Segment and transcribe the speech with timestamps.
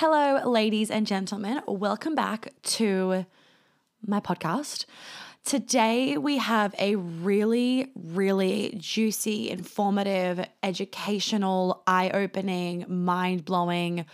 [0.00, 1.62] Hello, ladies and gentlemen.
[1.66, 3.24] Welcome back to
[4.06, 4.84] my podcast.
[5.42, 14.04] Today, we have a really, really juicy, informative, educational, eye opening, mind blowing,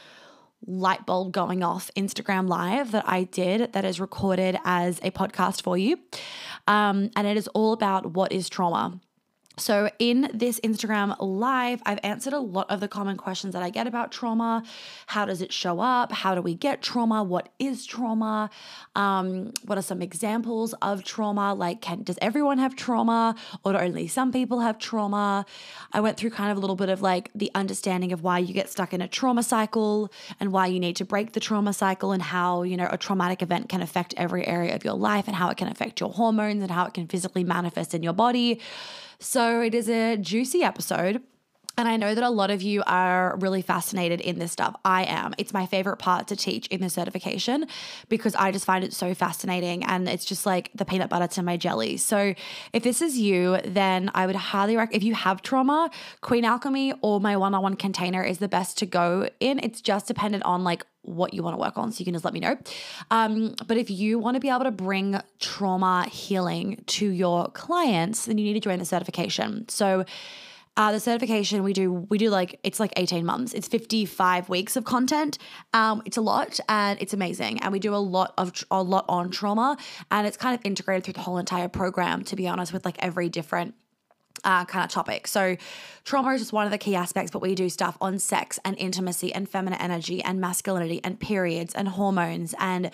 [0.64, 5.62] light bulb going off Instagram live that I did that is recorded as a podcast
[5.62, 5.98] for you.
[6.68, 9.00] Um, and it is all about what is trauma.
[9.59, 13.69] So, in this Instagram live, I've answered a lot of the common questions that I
[13.69, 14.62] get about trauma.
[15.07, 16.11] How does it show up?
[16.11, 17.23] How do we get trauma?
[17.23, 18.48] What is trauma?
[18.96, 21.52] Um, what are some examples of trauma?
[21.52, 25.45] Like, can does everyone have trauma, or do only some people have trauma?
[25.93, 28.55] I went through kind of a little bit of like the understanding of why you
[28.55, 30.10] get stuck in a trauma cycle
[30.41, 33.43] and why you need to break the trauma cycle, and how you know a traumatic
[33.43, 36.62] event can affect every area of your life, and how it can affect your hormones,
[36.62, 38.59] and how it can physically manifest in your body.
[39.22, 41.22] So it is a juicy episode.
[41.78, 44.76] And I know that a lot of you are really fascinated in this stuff.
[44.84, 45.32] I am.
[45.38, 47.66] It's my favorite part to teach in the certification
[48.10, 51.42] because I just find it so fascinating and it's just like the peanut butter to
[51.42, 51.96] my jelly.
[51.96, 52.34] So
[52.74, 56.92] if this is you, then I would highly recommend if you have trauma, Queen Alchemy
[57.01, 59.59] or my one-on-one container is the best to go in.
[59.60, 61.92] It's just dependent on like what you want to work on.
[61.92, 62.56] So you can just let me know.
[63.10, 68.26] Um, but if you want to be able to bring trauma healing to your clients,
[68.26, 69.69] then you need to join the certification.
[69.69, 70.04] So
[70.76, 74.75] uh, the certification we do we do like it's like 18 months it's 55 weeks
[74.75, 75.36] of content
[75.75, 79.04] um, it's a lot and it's amazing and we do a lot of a lot
[79.08, 79.76] on trauma
[80.10, 82.97] and it's kind of integrated through the whole entire program to be honest with like
[83.00, 83.75] every different
[84.44, 85.27] uh, kind of topic.
[85.27, 85.56] So,
[86.05, 88.77] trauma is just one of the key aspects, but we do stuff on sex and
[88.78, 92.91] intimacy and feminine energy and masculinity and periods and hormones and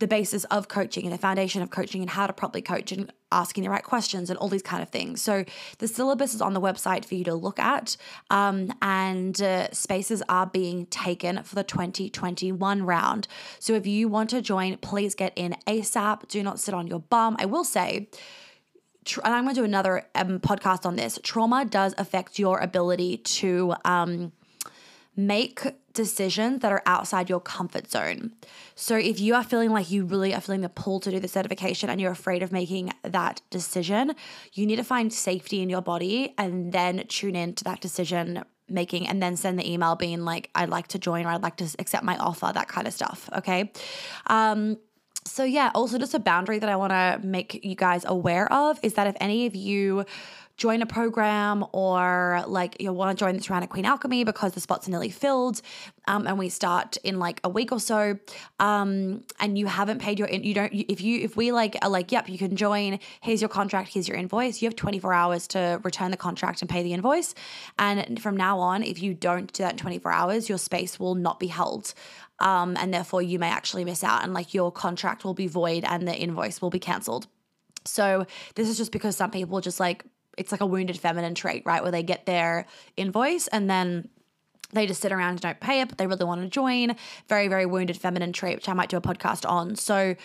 [0.00, 3.12] the basis of coaching and the foundation of coaching and how to properly coach and
[3.30, 5.22] asking the right questions and all these kind of things.
[5.22, 5.44] So
[5.78, 7.96] the syllabus is on the website for you to look at,
[8.28, 13.28] um, and uh, spaces are being taken for the 2021 round.
[13.60, 16.28] So if you want to join, please get in ASAP.
[16.28, 17.36] Do not sit on your bum.
[17.38, 18.08] I will say
[19.22, 21.18] and I'm going to do another um, podcast on this.
[21.22, 24.32] Trauma does affect your ability to um,
[25.16, 28.32] make decisions that are outside your comfort zone.
[28.74, 31.28] So if you are feeling like you really are feeling the pull to do the
[31.28, 34.14] certification and you're afraid of making that decision,
[34.52, 38.44] you need to find safety in your body and then tune in to that decision
[38.68, 41.56] making and then send the email being like I'd like to join or I'd like
[41.56, 43.70] to accept my offer, that kind of stuff, okay?
[44.26, 44.78] Um
[45.26, 48.78] so, yeah, also just a boundary that I want to make you guys aware of
[48.82, 50.04] is that if any of you
[50.56, 54.60] join a program or like you want to join the of Queen Alchemy because the
[54.60, 55.60] spots are nearly filled
[56.06, 58.16] um, and we start in like a week or so
[58.60, 62.12] um, and you haven't paid your you don't if you if we like are like
[62.12, 63.00] yep you can join.
[63.20, 63.90] Here's your contract.
[63.92, 64.62] Here's your invoice.
[64.62, 67.34] You have 24 hours to return the contract and pay the invoice.
[67.78, 71.16] And from now on if you don't do that in 24 hours your space will
[71.16, 71.94] not be held
[72.40, 75.84] um, and therefore you may actually miss out and like your contract will be void
[75.84, 77.26] and the invoice will be cancelled.
[77.84, 80.04] So this is just because some people just like
[80.36, 81.82] it's like a wounded feminine trait, right?
[81.82, 84.08] Where they get their invoice and then
[84.72, 86.96] they just sit around and don't pay it, but they really want to join.
[87.28, 89.76] Very, very wounded feminine trait, which I might do a podcast on.
[89.76, 90.16] So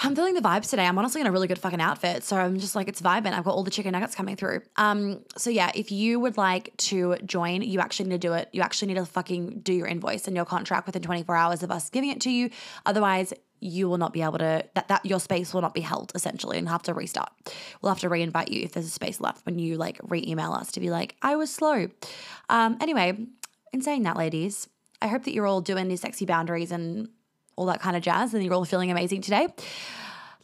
[0.00, 0.86] I'm feeling the vibes today.
[0.86, 2.22] I'm honestly in a really good fucking outfit.
[2.22, 3.32] So I'm just like, it's vibing.
[3.32, 4.60] I've got all the chicken nuggets coming through.
[4.76, 8.48] Um, so yeah, if you would like to join, you actually need to do it.
[8.52, 11.72] You actually need to fucking do your invoice and your contract within 24 hours of
[11.72, 12.50] us giving it to you.
[12.86, 16.12] Otherwise, you will not be able to that, that your space will not be held
[16.14, 17.32] essentially and have to restart.
[17.82, 20.70] We'll have to re-invite you if there's a space left when you like re-email us
[20.72, 21.88] to be like, I was slow.
[22.48, 23.26] Um, anyway,
[23.72, 24.68] in saying that, ladies,
[25.02, 27.08] I hope that you're all doing these sexy boundaries and
[27.58, 29.48] all that kind of jazz, and you're all feeling amazing today.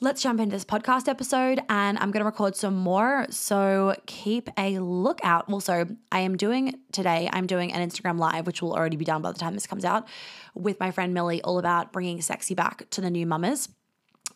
[0.00, 3.26] Let's jump into this podcast episode, and I'm going to record some more.
[3.30, 5.48] So keep a lookout.
[5.50, 9.22] Also, I am doing today, I'm doing an Instagram live, which will already be done
[9.22, 10.08] by the time this comes out,
[10.54, 13.68] with my friend Millie, all about bringing sexy back to the new mamas.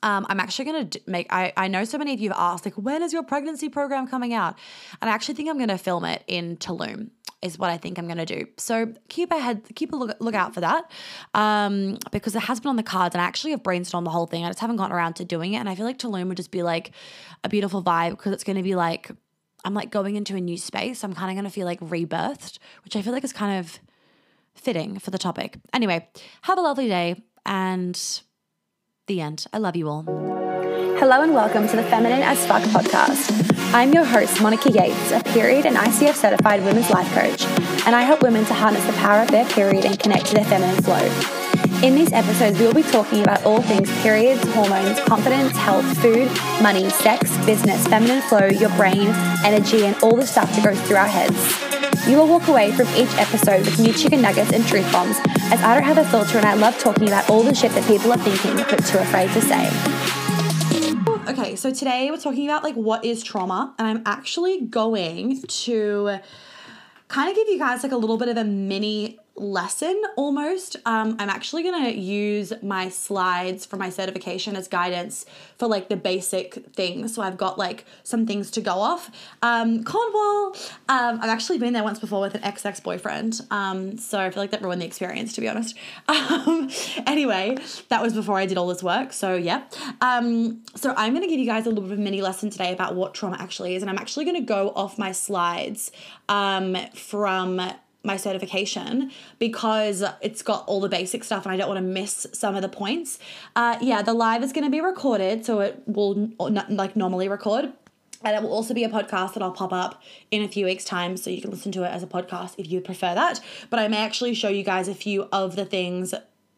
[0.02, 2.64] Um, I'm actually going to make, I, I know so many of you have asked,
[2.64, 4.56] like, when is your pregnancy program coming out?
[5.00, 7.10] And I actually think I'm going to film it in Tulum
[7.40, 8.46] is what I think I'm going to do.
[8.56, 10.90] So keep a keep a look, look out for that
[11.34, 14.26] um, because it has been on the cards and I actually have brainstormed the whole
[14.26, 14.44] thing.
[14.44, 15.58] I just haven't gotten around to doing it.
[15.58, 16.90] And I feel like Tulum would just be like
[17.44, 19.10] a beautiful vibe because it's going to be like,
[19.64, 21.04] I'm like going into a new space.
[21.04, 23.78] I'm kind of going to feel like rebirthed, which I feel like is kind of
[24.54, 25.58] fitting for the topic.
[25.72, 26.08] Anyway,
[26.42, 28.22] have a lovely day and
[29.08, 29.46] the end.
[29.52, 30.04] I love you all.
[30.98, 33.32] Hello and welcome to the Feminine as Fuck podcast.
[33.72, 37.44] I'm your host, Monica Yates, a period and ICF certified women's life coach,
[37.86, 40.44] and I help women to harness the power of their period and connect to their
[40.44, 41.02] feminine flow.
[41.82, 46.28] In these episodes, we will be talking about all things periods, hormones, confidence, health, food,
[46.62, 49.08] money, sex, business, feminine flow, your brain,
[49.44, 51.87] energy, and all the stuff that goes through our heads.
[52.08, 55.18] You will walk away from each episode with new chicken nuggets and truth bombs,
[55.52, 57.86] as I don't have a filter and I love talking about all the shit that
[57.86, 59.68] people are thinking but too afraid to say.
[61.30, 66.18] Okay, so today we're talking about like what is trauma, and I'm actually going to
[67.08, 70.76] kind of give you guys like a little bit of a mini lesson almost.
[70.84, 75.26] Um, I'm actually gonna use my slides for my certification as guidance
[75.58, 77.14] for like the basic things.
[77.14, 79.10] So I've got like some things to go off.
[79.42, 80.56] Um, Cornwall,
[80.88, 83.40] um, I've actually been there once before with an ex ex boyfriend.
[83.50, 85.76] Um, so I feel like that ruined the experience to be honest.
[86.28, 86.70] Um,
[87.06, 87.56] anyway,
[87.88, 89.12] that was before I did all this work.
[89.12, 89.64] So yeah.
[90.00, 92.72] Um, so I'm gonna give you guys a little bit of a mini lesson today
[92.72, 95.90] about what trauma actually is, and I'm actually gonna go off my slides
[96.28, 96.76] from
[98.08, 102.26] my certification because it's got all the basic stuff and I don't want to miss
[102.32, 103.20] some of the points.
[103.54, 107.28] Uh, yeah, the live is going to be recorded, so it will not, like normally
[107.28, 107.72] record.
[108.24, 110.02] And it will also be a podcast that I'll pop up
[110.32, 112.68] in a few weeks' time so you can listen to it as a podcast if
[112.68, 113.40] you prefer that.
[113.70, 116.14] But I may actually show you guys a few of the things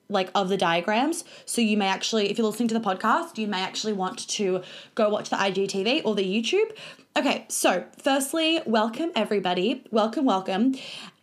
[0.09, 1.25] like of the diagrams.
[1.45, 4.63] So you may actually, if you're listening to the podcast, you may actually want to
[4.95, 6.77] go watch the IGTV or the YouTube.
[7.17, 9.85] Okay, so firstly, welcome everybody.
[9.91, 10.77] Welcome, welcome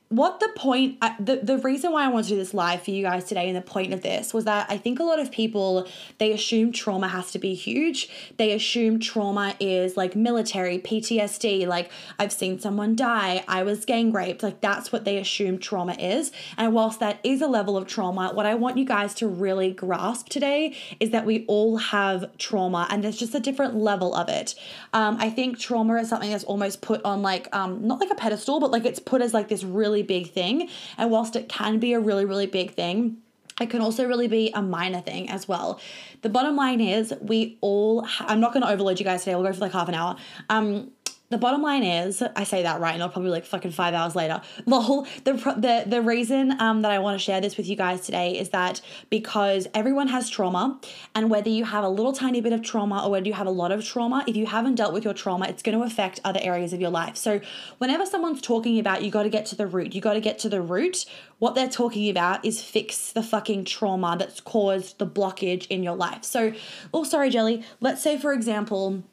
[0.10, 2.92] what the point uh, the, the reason why i want to do this live for
[2.92, 5.30] you guys today and the point of this was that i think a lot of
[5.32, 5.86] people
[6.18, 8.10] they assume trauma has to be huge.
[8.38, 14.12] They assume trauma is like military ptsd like i've seen someone die i was gang
[14.14, 16.32] raped like that's what they assume trauma is.
[16.58, 19.72] And whilst that is a level of trauma what i want you guys to really
[19.72, 24.30] grasp today is that we all have trauma and there's just a different level of
[24.30, 24.56] it.
[24.94, 28.16] Um, i think trauma is something that's almost put on like um, not like a
[28.16, 30.70] pedestal but like it's put as like this really really big thing.
[30.98, 33.18] And whilst it can be a really, really big thing,
[33.60, 35.80] it can also really be a minor thing as well.
[36.22, 39.36] The bottom line is, we all, ha- I'm not going to overload you guys today,
[39.36, 40.16] we'll go for like half an hour.
[40.50, 40.92] Um,
[41.30, 44.42] the bottom line is, I say that right, I'll probably like fucking five hours later.
[44.66, 47.76] The whole the the the reason um that I want to share this with you
[47.76, 50.80] guys today is that because everyone has trauma,
[51.16, 53.52] and whether you have a little tiny bit of trauma or whether you have a
[53.52, 56.40] lot of trauma, if you haven't dealt with your trauma, it's going to affect other
[56.42, 57.18] areas of your life.
[57.18, 57.42] So
[57.78, 60.40] whenever someone's talking about you got to get to the root, you got to get
[60.40, 61.06] to the root.
[61.40, 65.96] What they're talking about is fix the fucking trauma that's caused the blockage in your
[65.96, 66.24] life.
[66.24, 66.54] So,
[66.94, 67.64] oh sorry, Jelly.
[67.82, 69.04] Let's say for example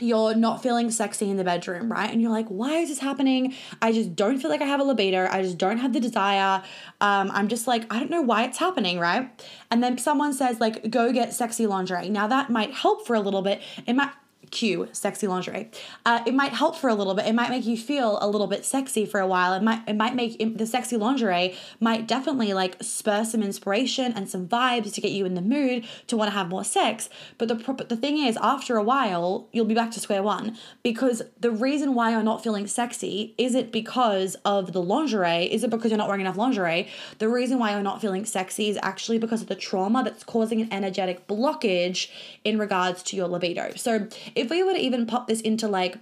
[0.00, 2.10] you're not feeling sexy in the bedroom, right?
[2.10, 3.54] And you're like, why is this happening?
[3.80, 5.28] I just don't feel like I have a libido.
[5.30, 6.62] I just don't have the desire.
[7.00, 9.30] Um, I'm just like, I don't know why it's happening, right?
[9.70, 12.08] And then someone says, like, go get sexy lingerie.
[12.08, 13.60] Now that might help for a little bit.
[13.86, 14.10] It might
[14.52, 15.70] cue sexy lingerie.
[16.06, 17.26] Uh, it might help for a little bit.
[17.26, 19.54] It might make you feel a little bit sexy for a while.
[19.54, 24.28] It might it might make the sexy lingerie might definitely like spur some inspiration and
[24.28, 27.08] some vibes to get you in the mood to want to have more sex.
[27.38, 27.54] But the
[27.88, 31.94] the thing is, after a while, you'll be back to square one because the reason
[31.94, 35.44] why you're not feeling sexy is it because of the lingerie?
[35.46, 36.88] Is it because you're not wearing enough lingerie?
[37.18, 40.60] The reason why you're not feeling sexy is actually because of the trauma that's causing
[40.60, 42.10] an energetic blockage
[42.44, 43.72] in regards to your libido.
[43.76, 44.08] So
[44.42, 45.96] if we were to even pop this into like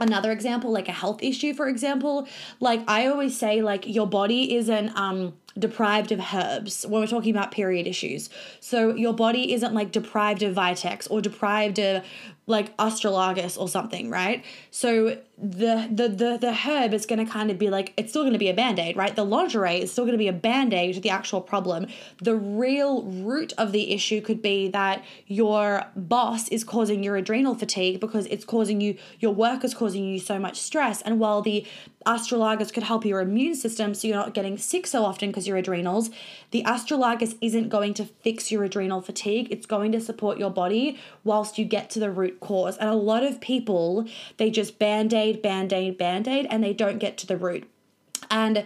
[0.00, 2.28] another example like a health issue for example
[2.60, 7.34] like i always say like your body isn't um deprived of herbs when we're talking
[7.34, 8.30] about period issues.
[8.60, 12.04] So your body isn't like deprived of vitex or deprived of
[12.46, 14.44] like astragalus or something right?
[14.70, 18.22] So the the the, the herb is going to kind of be like it's still
[18.22, 19.14] going to be a band-aid right?
[19.14, 21.86] The lingerie is still going to be a band-aid to the actual problem.
[22.20, 27.54] The real root of the issue could be that your boss is causing your adrenal
[27.54, 31.02] fatigue because it's causing you your work is causing you so much stress.
[31.02, 31.64] And while the
[32.04, 35.56] astragalus could help your immune system so you're not getting sick so often because your
[35.56, 36.10] adrenals
[36.52, 39.48] the astragalus isn't going to fix your adrenal fatigue.
[39.50, 42.76] It's going to support your body whilst you get to the root cause.
[42.78, 44.06] And a lot of people
[44.38, 47.68] they just band-aid aid, band aid, band aid, and they don't get to the root.
[48.30, 48.64] And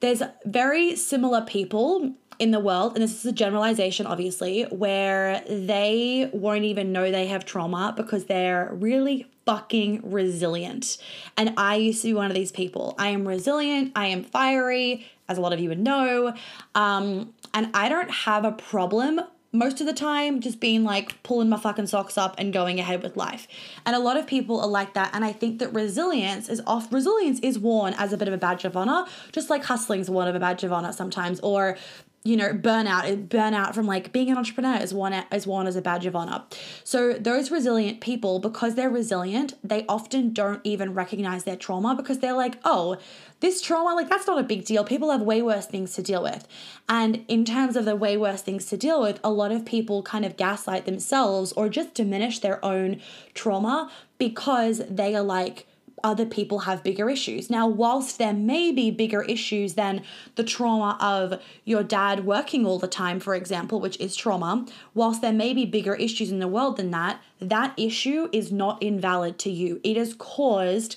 [0.00, 6.28] there's very similar people in the world, and this is a generalization, obviously, where they
[6.32, 10.98] won't even know they have trauma because they're really fucking resilient.
[11.36, 12.94] And I used to be one of these people.
[12.98, 16.34] I am resilient, I am fiery, as a lot of you would know.
[16.74, 19.20] Um, and I don't have a problem
[19.52, 23.02] most of the time just being like pulling my fucking socks up and going ahead
[23.02, 23.46] with life.
[23.84, 25.10] And a lot of people are like that.
[25.12, 28.38] And I think that resilience is off resilience is worn as a bit of a
[28.38, 31.76] badge of honor, just like hustling's worn of a badge of honor sometimes, or
[32.24, 35.82] you know, burnout, burnout from like being an entrepreneur is one is one as a
[35.82, 36.44] badge of honor.
[36.84, 42.20] So those resilient people, because they're resilient, they often don't even recognize their trauma because
[42.20, 42.96] they're like, oh,
[43.40, 44.84] this trauma, like that's not a big deal.
[44.84, 46.46] People have way worse things to deal with.
[46.88, 50.02] And in terms of the way worse things to deal with, a lot of people
[50.04, 53.00] kind of gaslight themselves or just diminish their own
[53.34, 55.66] trauma because they are like,
[56.04, 57.50] other people have bigger issues.
[57.50, 60.02] Now, whilst there may be bigger issues than
[60.36, 65.22] the trauma of your dad working all the time, for example, which is trauma, whilst
[65.22, 69.38] there may be bigger issues in the world than that, that issue is not invalid
[69.40, 69.80] to you.
[69.84, 70.96] It has caused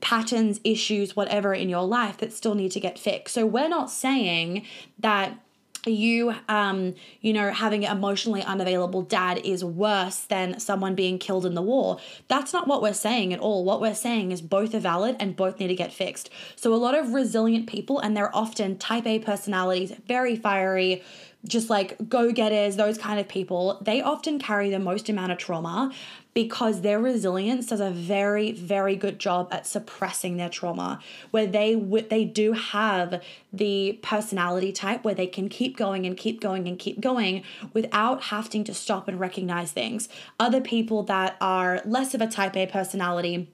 [0.00, 3.34] patterns, issues, whatever in your life that still need to get fixed.
[3.34, 4.64] So, we're not saying
[4.98, 5.38] that
[5.86, 11.46] you um you know having an emotionally unavailable dad is worse than someone being killed
[11.46, 11.98] in the war.
[12.28, 13.64] That's not what we're saying at all.
[13.64, 16.30] What we're saying is both are valid and both need to get fixed.
[16.56, 21.02] So a lot of resilient people and they're often type A personalities very fiery
[21.46, 25.38] just like go getters, those kind of people, they often carry the most amount of
[25.38, 25.90] trauma
[26.34, 31.74] because their resilience does a very very good job at suppressing their trauma where they
[32.08, 33.22] they do have
[33.52, 38.24] the personality type where they can keep going and keep going and keep going without
[38.24, 40.08] having to stop and recognize things.
[40.38, 43.48] Other people that are less of a type A personality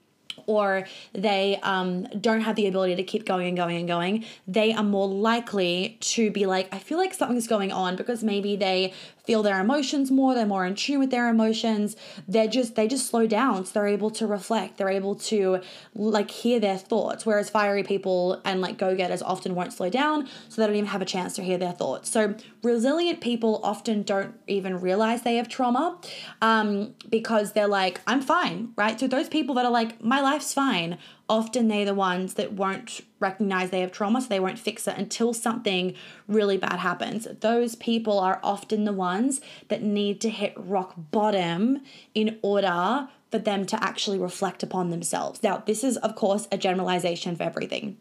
[0.45, 4.73] or they um, don't have the ability to keep going and going and going, they
[4.73, 8.93] are more likely to be like, I feel like something's going on because maybe they
[9.27, 11.95] feel their emotions more they're more in tune with their emotions.
[12.27, 15.59] They're just they just slow down so they're able to reflect they're able to
[15.93, 20.61] like hear their thoughts whereas fiery people and like go-getters often won't slow down so
[20.61, 22.09] they don't even have a chance to hear their thoughts.
[22.09, 25.99] So resilient people often don't even realize they have trauma
[26.41, 28.99] um, because they're like i'm fine right?
[28.99, 30.97] So those people that are like my life's fine
[31.29, 34.97] often they're the ones that won't recognize they have trauma, so they won't fix it
[34.97, 35.93] until something
[36.27, 37.27] really bad happens.
[37.41, 41.81] Those people are often the ones that need to hit rock bottom
[42.13, 45.43] in order for them to actually reflect upon themselves.
[45.43, 47.97] Now, this is, of course, a generalization for everything.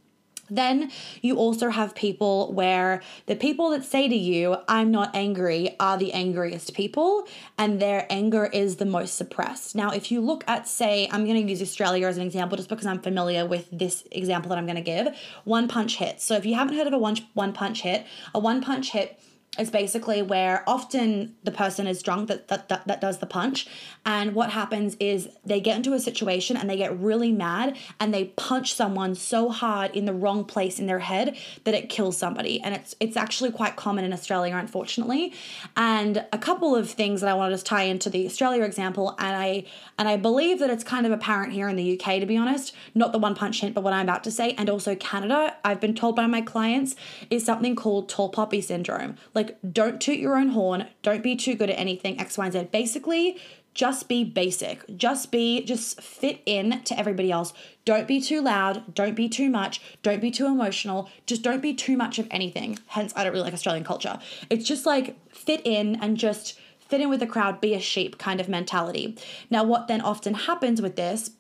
[0.49, 0.91] Then
[1.23, 5.99] you also have people where the people that say to you, I'm not angry, are
[5.99, 7.27] the angriest people,
[7.59, 9.75] and their anger is the most suppressed.
[9.75, 12.69] Now, if you look at, say, I'm going to use Australia as an example just
[12.69, 15.09] because I'm familiar with this example that I'm going to give
[15.45, 16.21] one punch hit.
[16.21, 19.21] So if you haven't heard of a one, one punch hit, a one punch hit
[19.59, 23.67] is basically where often the person is drunk that, that, that, that, does the punch.
[24.05, 28.13] And what happens is they get into a situation and they get really mad and
[28.13, 32.17] they punch someone so hard in the wrong place in their head that it kills
[32.17, 32.61] somebody.
[32.61, 35.33] And it's it's actually quite common in Australia, unfortunately.
[35.77, 39.15] And a couple of things that I want to just tie into the Australia example,
[39.19, 39.65] and I
[39.99, 42.75] and I believe that it's kind of apparent here in the UK, to be honest,
[42.95, 45.81] not the one punch hint, but what I'm about to say, and also Canada, I've
[45.81, 46.97] been told by my clients,
[47.31, 49.17] is something called tall poppy syndrome.
[49.35, 50.89] Like like, don't toot your own horn.
[51.03, 52.69] Don't be too good at anything, X, Y, and Z.
[52.73, 53.39] Basically,
[53.75, 54.85] just be basic.
[54.97, 57.53] Just be, just fit in to everybody else.
[57.85, 58.95] Don't be too loud.
[58.95, 59.83] Don't be too much.
[60.03, 61.11] Don't be too emotional.
[61.27, 62.79] Just don't be too much of anything.
[62.87, 64.19] Hence, I don't really like Australian culture.
[64.49, 68.17] It's just like fit in and just fit in with the crowd, be a sheep
[68.17, 69.19] kind of mentality.
[69.51, 71.33] Now, what then often happens with this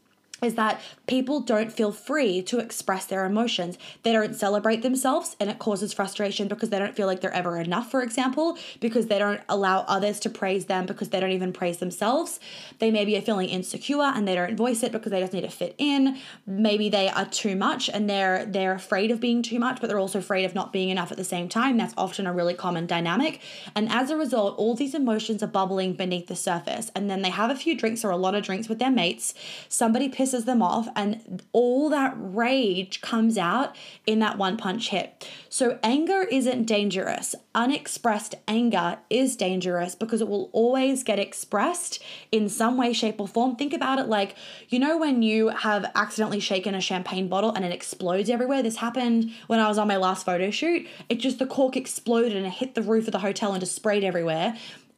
[0.42, 3.78] is that people don't feel free to express their emotions.
[4.02, 7.58] They don't celebrate themselves and it causes frustration because they don't feel like they're ever
[7.58, 11.52] enough, for example, because they don't allow others to praise them because they don't even
[11.52, 12.38] praise themselves.
[12.78, 15.50] They maybe are feeling insecure and they don't voice it because they just need to
[15.50, 16.18] fit in.
[16.46, 19.98] Maybe they are too much and they're they're afraid of being too much, but they're
[19.98, 21.78] also afraid of not being enough at the same time.
[21.78, 23.40] That's often a really common dynamic.
[23.74, 26.90] And as a result, all these emotions are bubbling beneath the surface.
[26.94, 29.34] And then they have a few drinks or a lot of drinks with their mates.
[29.68, 34.88] Somebody pisses pisses them off, and all that rage comes out in that one punch
[34.88, 35.28] hit.
[35.48, 37.34] So, anger isn't dangerous.
[37.54, 43.28] Unexpressed anger is dangerous because it will always get expressed in some way, shape, or
[43.28, 43.56] form.
[43.56, 44.36] Think about it like,
[44.68, 48.62] you know, when you have accidentally shaken a champagne bottle and it explodes everywhere.
[48.62, 50.86] This happened when I was on my last photo shoot.
[51.08, 53.74] It just, the cork exploded and it hit the roof of the hotel and just
[53.74, 54.56] sprayed everywhere.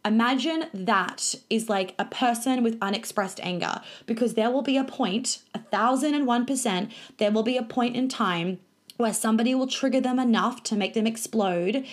[0.08, 5.42] Imagine that is like a person with unexpressed anger because there will be a point,
[5.54, 8.58] a thousand and one percent, there will be a point in time
[8.96, 11.84] where somebody will trigger them enough to make them explode.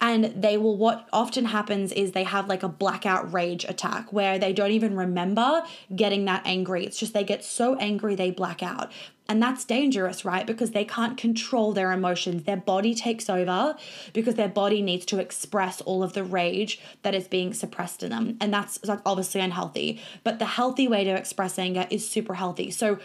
[0.00, 4.38] And they will what often happens is they have like a blackout rage attack where
[4.38, 5.64] they don't even remember
[5.96, 6.86] getting that angry.
[6.86, 8.92] It's just they get so angry they black out
[9.26, 10.46] and that's dangerous, right?
[10.46, 12.44] Because they can't control their emotions.
[12.44, 13.74] Their body takes over
[14.12, 18.10] because their body needs to express all of the rage that is being suppressed in
[18.10, 18.36] them.
[18.40, 19.98] And that's like obviously unhealthy.
[20.24, 22.70] But the healthy way to express anger is super healthy.
[22.70, 22.98] So,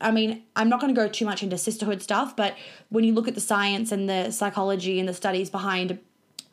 [0.00, 2.54] I mean, I'm not going to go too much into sisterhood stuff, but
[2.90, 5.98] when you look at the science and the psychology and the studies behind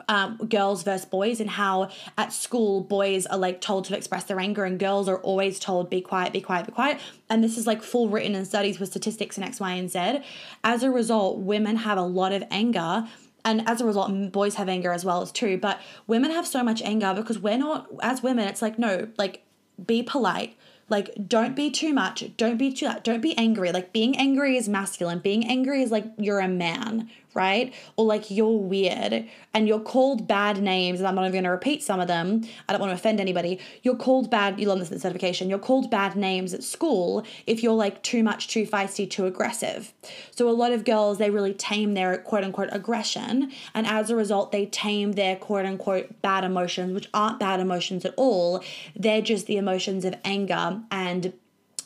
[0.08, 4.40] um, girls versus boys and how at school boys are like told to express their
[4.40, 7.66] anger and girls are always told be quiet be quiet be quiet and this is
[7.66, 10.20] like full written in studies with statistics and x y and z
[10.64, 13.06] as a result women have a lot of anger
[13.44, 16.62] and as a result boys have anger as well as too but women have so
[16.62, 19.44] much anger because we're not as women it's like no like
[19.84, 20.56] be polite
[20.88, 22.36] Like, don't be too much.
[22.36, 22.90] Don't be too.
[23.02, 23.72] Don't be angry.
[23.72, 25.20] Like, being angry is masculine.
[25.20, 27.72] Being angry is like you're a man, right?
[27.96, 31.00] Or like you're weird and you're called bad names.
[31.00, 32.42] And I'm not even going to repeat some of them.
[32.68, 33.58] I don't want to offend anybody.
[33.82, 34.58] You're called bad.
[34.60, 35.48] You learn this in certification.
[35.48, 39.92] You're called bad names at school if you're like too much, too feisty, too aggressive.
[40.30, 44.16] So a lot of girls they really tame their quote unquote aggression, and as a
[44.16, 48.62] result, they tame their quote unquote bad emotions, which aren't bad emotions at all.
[48.96, 51.32] They're just the emotions of anger and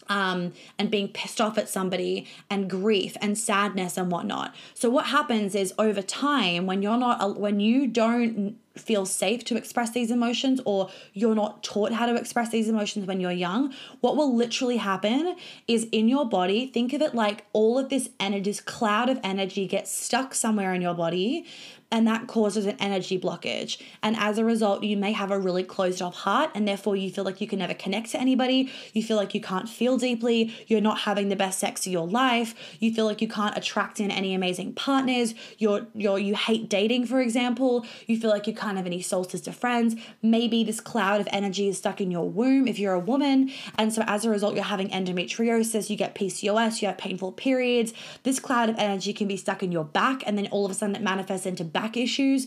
[0.09, 4.55] um, and being pissed off at somebody and grief and sadness and whatnot.
[4.75, 9.57] So what happens is over time when you're not when you don't feel safe to
[9.57, 13.73] express these emotions or you're not taught how to express these emotions when you're young,
[14.01, 15.35] what will literally happen
[15.67, 19.19] is in your body, think of it like all of this energy, this cloud of
[19.25, 21.47] energy gets stuck somewhere in your body
[21.91, 23.81] and that causes an energy blockage.
[24.03, 27.11] And as a result, you may have a really closed off heart, and therefore you
[27.11, 28.73] feel like you can never connect to anybody.
[28.93, 30.55] You feel like you can't feel deeply.
[30.67, 32.55] You're not having the best sex of your life.
[32.81, 35.35] You feel like you can't attract in any amazing partners.
[35.59, 37.87] You're you're you hate dating, for example.
[38.07, 39.95] You feel like you can't have any soul sister friends.
[40.23, 43.93] Maybe this cloud of energy is stuck in your womb if you're a woman, and
[43.93, 45.89] so as a result, you're having endometriosis.
[45.89, 46.83] You get PCOS.
[46.83, 47.93] You have painful periods.
[48.25, 50.75] This cloud of energy can be stuck in your back, and then all of a
[50.75, 52.47] sudden it manifests into back issues,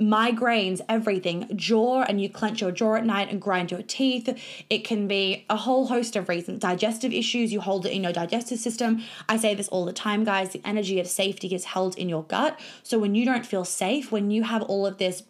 [0.00, 4.28] migraines, everything, jaw, and you clench your jaw at night and grind your teeth.
[4.70, 6.60] It can be a whole host of reasons.
[6.60, 9.02] Digestive issues, you hold it in your digestive system.
[9.28, 10.50] I say this all the time, guys.
[10.50, 12.56] The energy of safety is held in your gut.
[12.84, 15.24] So when you don't feel safe, when you have all of this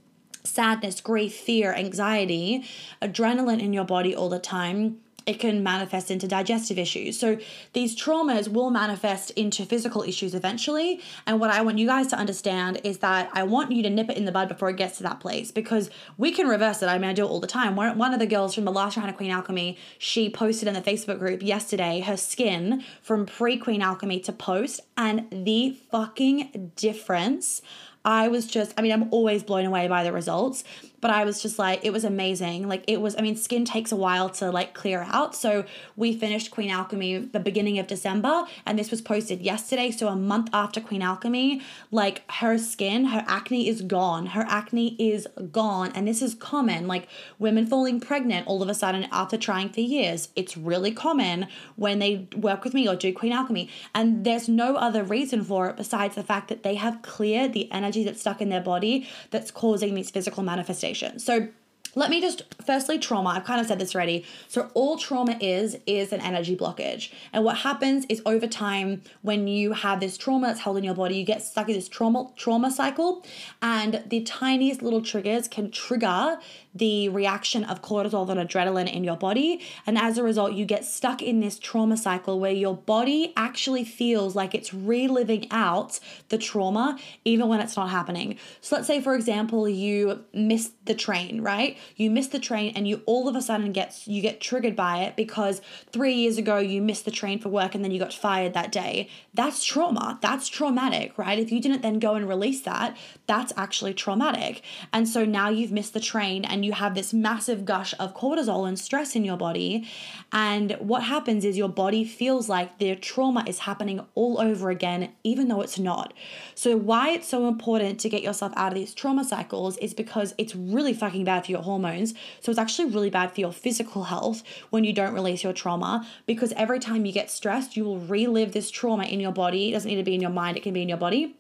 [0.45, 2.67] sadness, grief, fear, anxiety,
[3.01, 7.21] adrenaline in your body all the time, it can manifest into digestive issues.
[7.21, 7.37] So
[7.75, 11.03] these traumas will manifest into physical issues eventually.
[11.27, 14.09] And what I want you guys to understand is that I want you to nip
[14.09, 16.87] it in the bud before it gets to that place because we can reverse it.
[16.87, 17.77] I mean, I do it all the time.
[17.77, 20.73] One, one of the girls from the last round of Queen Alchemy, she posted in
[20.73, 26.73] the Facebook group yesterday her skin from pre Queen Alchemy to post, and the fucking
[26.75, 27.61] difference.
[28.05, 30.65] I was just, I mean, I'm always blown away by the results,
[31.01, 32.69] but I was just like, it was amazing.
[32.69, 35.35] Like it was, I mean, skin takes a while to like clear out.
[35.35, 35.65] So
[35.97, 39.91] we finished Queen Alchemy the beginning of December, and this was posted yesterday.
[39.91, 44.27] So a month after Queen Alchemy, like her skin, her acne is gone.
[44.27, 45.93] Her acne is gone.
[45.95, 46.87] And this is common.
[46.87, 47.09] Like
[47.39, 50.29] women falling pregnant all of a sudden after trying for years.
[50.35, 53.71] It's really common when they work with me or do Queen Alchemy.
[53.95, 57.71] And there's no other reason for it besides the fact that they have cleared the
[57.71, 61.19] energy that's stuck in their body that's causing these physical manifestations conversation.
[61.19, 61.49] So
[61.95, 65.79] let me just firstly trauma i've kind of said this already so all trauma is
[65.87, 70.49] is an energy blockage and what happens is over time when you have this trauma
[70.49, 73.25] that's held in your body you get stuck in this trauma trauma cycle
[73.63, 76.39] and the tiniest little triggers can trigger
[76.75, 79.61] the reaction of cortisol and adrenaline in your body.
[79.87, 83.85] And as a result, you get stuck in this trauma cycle where your body actually
[83.85, 88.39] feels like it's reliving out the trauma even when it's not happening.
[88.61, 91.77] So let's say, for example, you miss the train, right?
[91.97, 95.03] You miss the train and you all of a sudden get you get triggered by
[95.03, 95.61] it because
[95.93, 98.73] three years ago you missed the train for work and then you got fired that
[98.73, 99.09] day.
[99.35, 100.19] That's trauma.
[100.23, 101.39] That's traumatic, right?
[101.39, 104.63] If you didn't then go and release that, that's actually traumatic.
[104.93, 108.67] And so now you've missed the train and you have this massive gush of cortisol
[108.67, 109.89] and stress in your body.
[110.33, 115.13] And what happens is your body feels like the trauma is happening all over again,
[115.25, 116.15] even though it's not.
[116.55, 120.35] So, why it's so important to get yourself out of these trauma cycles is because
[120.39, 122.15] it's really fucking bad for your hormones.
[122.41, 126.07] So, it's actually really bad for your physical health when you don't release your trauma
[126.27, 129.71] because every time you get stressed, you will relive this trauma in your body.
[129.71, 131.35] It doesn't need to be in your mind, it can be in your body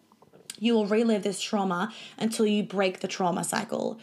[0.61, 3.99] you will relive this trauma until you break the trauma cycle.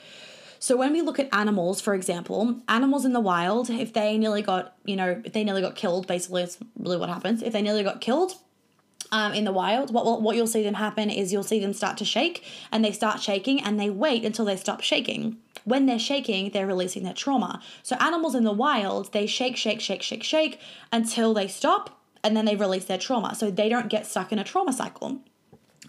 [0.59, 4.41] So when we look at animals, for example, animals in the wild, if they nearly
[4.41, 7.41] got, you know, if they nearly got killed, basically it's really what happens.
[7.41, 8.33] If they nearly got killed,
[9.11, 11.97] um, in the wild, what, what you'll see them happen is you'll see them start
[11.97, 15.37] to shake and they start shaking and they wait until they stop shaking.
[15.63, 17.61] When they're shaking, they're releasing their trauma.
[17.81, 20.59] So, animals in the wild, they shake, shake, shake, shake, shake
[20.91, 23.35] until they stop and then they release their trauma.
[23.35, 25.21] So, they don't get stuck in a trauma cycle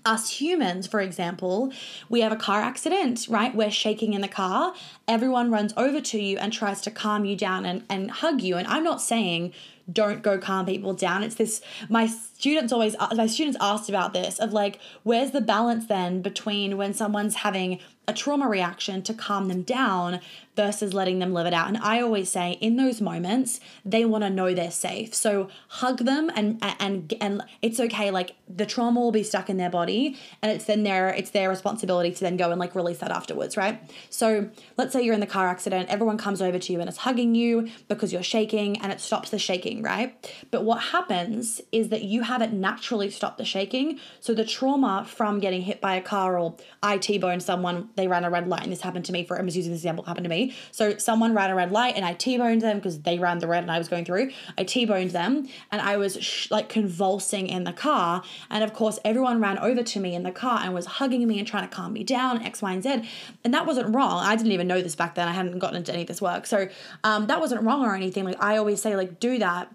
[0.06, 1.72] us humans, for example,
[2.08, 3.54] we have a car accident, right?
[3.54, 4.72] We're shaking in the car.
[5.06, 8.56] Everyone runs over to you and tries to calm you down and, and hug you.
[8.56, 9.52] And I'm not saying
[9.92, 11.22] don't go calm people down.
[11.22, 15.40] It's this, my students always uh, my students asked about this of like where's the
[15.40, 20.20] balance then between when someone's having a trauma reaction to calm them down
[20.56, 21.68] versus letting them live it out.
[21.68, 25.14] And I always say in those moments, they want to know they're safe.
[25.14, 29.58] So hug them and and and it's okay like the trauma will be stuck in
[29.58, 32.98] their body and it's then their it's their responsibility to then go and like release
[32.98, 33.80] that afterwards, right?
[34.10, 36.98] So let's say you're in the car accident, everyone comes over to you and is
[36.98, 40.32] hugging you because you're shaking and it stops the shaking, right?
[40.50, 44.00] But what happens is that you haven't naturally stopped the shaking.
[44.20, 48.24] So the trauma from getting hit by a car or I T-bone someone they ran
[48.24, 50.24] a red light, and this happened to me for I'm just using this example, happened
[50.24, 50.45] to me.
[50.70, 53.62] So someone ran a red light and I T-boned them because they ran the red
[53.62, 54.30] and I was going through.
[54.58, 58.22] I T-boned them and I was sh- like convulsing in the car.
[58.50, 61.38] And of course, everyone ran over to me in the car and was hugging me
[61.38, 63.08] and trying to calm me down, X, Y, and Z.
[63.44, 64.24] And that wasn't wrong.
[64.24, 65.28] I didn't even know this back then.
[65.28, 66.46] I hadn't gotten into any of this work.
[66.46, 66.68] So
[67.04, 68.24] um, that wasn't wrong or anything.
[68.24, 69.72] Like I always say, like, do that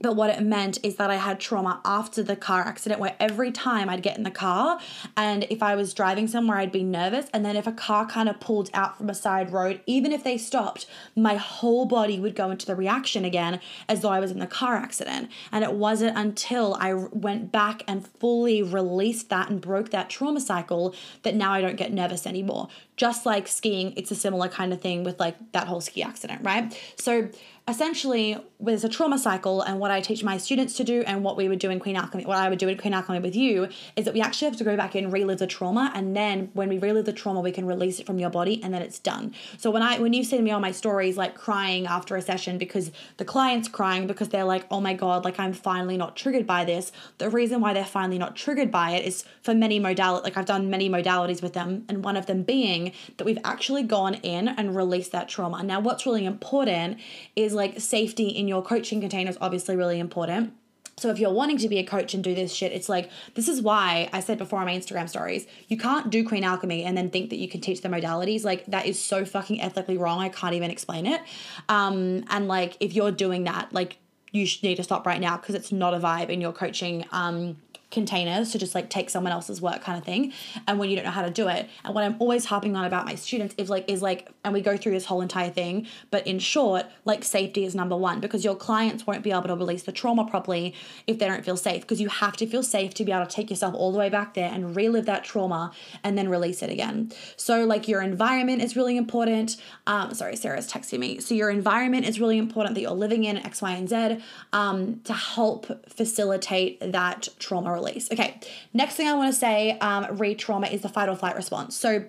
[0.00, 3.50] but what it meant is that I had trauma after the car accident where every
[3.50, 4.78] time I'd get in the car
[5.16, 7.26] and if I was driving somewhere, I'd be nervous.
[7.32, 10.24] And then if a car kind of pulled out from a side road, even if
[10.24, 14.30] they stopped, my whole body would go into the reaction again as though I was
[14.30, 15.30] in the car accident.
[15.52, 20.40] And it wasn't until I went back and fully released that and broke that trauma
[20.40, 22.68] cycle that now I don't get nervous anymore.
[22.96, 26.42] Just like skiing, it's a similar kind of thing with like that whole ski accident,
[26.44, 26.78] right?
[26.96, 27.28] So,
[27.66, 31.36] essentially there's a trauma cycle and what I teach my students to do and what
[31.36, 33.68] we would do in Queen Alchemy, what I would do in Queen Alchemy with you
[33.96, 36.68] is that we actually have to go back and relive the trauma and then when
[36.68, 39.34] we relive the trauma we can release it from your body and then it's done.
[39.56, 42.58] So when I when you see me on my stories like crying after a session
[42.58, 46.46] because the client's crying because they're like, oh my god, like I'm finally not triggered
[46.46, 46.92] by this.
[47.16, 50.46] The reason why they're finally not triggered by it is for many modalities like I've
[50.46, 54.48] done many modalities with them and one of them being that we've actually gone in
[54.48, 55.62] and released that trauma.
[55.62, 56.98] Now what's really important
[57.36, 60.54] is like safety in your coaching container is obviously really important.
[60.96, 63.48] So if you're wanting to be a coach and do this shit, it's like this
[63.48, 66.96] is why I said before on my Instagram stories, you can't do Queen Alchemy and
[66.96, 68.44] then think that you can teach the modalities.
[68.44, 70.20] Like that is so fucking ethically wrong.
[70.20, 71.20] I can't even explain it.
[71.68, 73.98] Um, and like if you're doing that, like
[74.30, 77.56] you need to stop right now because it's not a vibe in your coaching um
[77.94, 80.32] containers to just like take someone else's work kind of thing
[80.66, 82.84] and when you don't know how to do it and what i'm always harping on
[82.84, 85.86] about my students is like is like and we go through this whole entire thing
[86.10, 89.54] but in short like safety is number one because your clients won't be able to
[89.54, 90.74] release the trauma properly
[91.06, 93.34] if they don't feel safe because you have to feel safe to be able to
[93.34, 96.70] take yourself all the way back there and relive that trauma and then release it
[96.70, 97.12] again.
[97.36, 99.56] So like your environment is really important.
[99.86, 101.20] Um sorry sarah's texting me.
[101.20, 104.18] So your environment is really important that you're living in x y and z
[104.52, 108.10] um to help facilitate that trauma release.
[108.10, 108.40] Okay,
[108.72, 111.76] next thing I want to say um, re trauma is the fight or flight response.
[111.76, 112.04] So,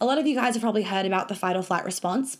[0.00, 2.38] a lot of you guys have probably heard about the fight or flight response.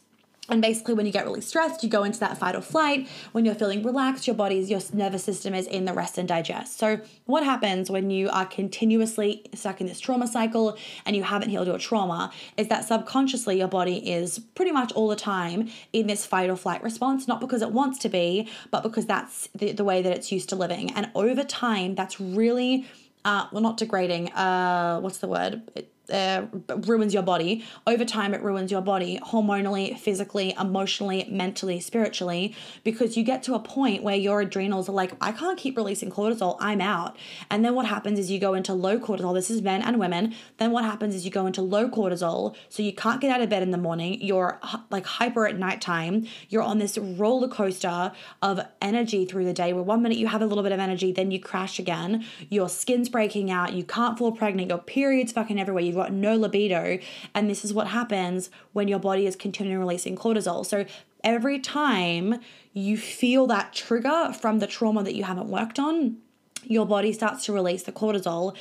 [0.50, 3.08] And basically, when you get really stressed, you go into that fight or flight.
[3.32, 6.78] When you're feeling relaxed, your body's, your nervous system is in the rest and digest.
[6.78, 11.50] So, what happens when you are continuously stuck in this trauma cycle and you haven't
[11.50, 16.06] healed your trauma is that subconsciously your body is pretty much all the time in
[16.06, 19.72] this fight or flight response, not because it wants to be, but because that's the,
[19.72, 20.90] the way that it's used to living.
[20.92, 22.86] And over time, that's really,
[23.24, 25.62] uh, well, not degrading, uh, what's the word?
[25.74, 26.46] It, uh,
[26.86, 27.64] ruins your body.
[27.86, 33.54] Over time, it ruins your body hormonally, physically, emotionally, mentally, spiritually, because you get to
[33.54, 37.16] a point where your adrenals are like, I can't keep releasing cortisol, I'm out.
[37.50, 39.34] And then what happens is you go into low cortisol.
[39.34, 40.34] This is men and women.
[40.58, 43.48] Then what happens is you go into low cortisol, so you can't get out of
[43.48, 44.20] bed in the morning.
[44.20, 46.26] You're like hyper at nighttime.
[46.48, 50.42] You're on this roller coaster of energy through the day where one minute you have
[50.42, 52.24] a little bit of energy, then you crash again.
[52.48, 53.72] Your skin's breaking out.
[53.72, 54.68] You can't fall pregnant.
[54.68, 55.82] Your period's fucking everywhere.
[55.82, 56.98] You've got no libido.
[57.34, 60.64] And this is what happens when your body is continually releasing cortisol.
[60.64, 60.86] So
[61.22, 62.40] every time
[62.72, 66.16] you feel that trigger from the trauma that you haven't worked on,
[66.64, 68.54] your body starts to release the cortisol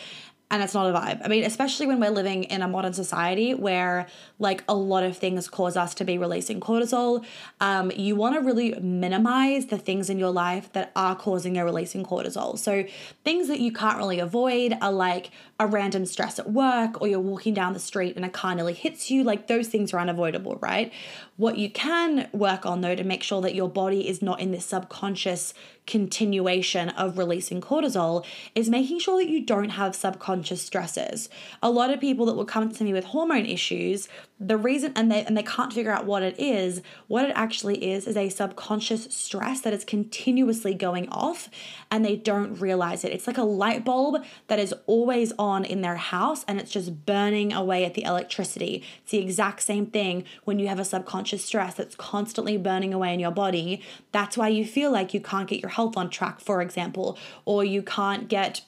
[0.51, 1.21] and it's not a vibe.
[1.23, 4.07] I mean, especially when we're living in a modern society where
[4.39, 7.23] like a lot of things cause us to be releasing cortisol.
[7.59, 11.65] Um, you want to really minimize the things in your life that are causing a
[11.65, 12.57] releasing cortisol.
[12.57, 12.85] So
[13.23, 17.19] things that you can't really avoid are like a random stress at work or you're
[17.19, 19.23] walking down the street and a car nearly hits you.
[19.23, 20.91] Like those things are unavoidable, right?
[21.37, 24.51] What you can work on though to make sure that your body is not in
[24.51, 25.53] this subconscious
[25.89, 28.23] continuation of releasing cortisol
[28.53, 31.29] is making sure that you don't have subconscious stresses.
[31.63, 34.07] A lot of people that will come to me with hormone issues,
[34.39, 37.91] the reason and they and they can't figure out what it is, what it actually
[37.91, 41.49] is is a subconscious stress that is continuously going off
[41.91, 43.11] and they don't realize it.
[43.11, 47.05] It's like a light bulb that is always on in their house and it's just
[47.05, 48.81] burning away at the electricity.
[49.03, 53.13] It's the exact same thing when you have a subconscious stress that's constantly burning away
[53.13, 53.81] in your body.
[54.13, 57.65] That's why you feel like you can't get your health on track, for example, or
[57.65, 58.61] you can't get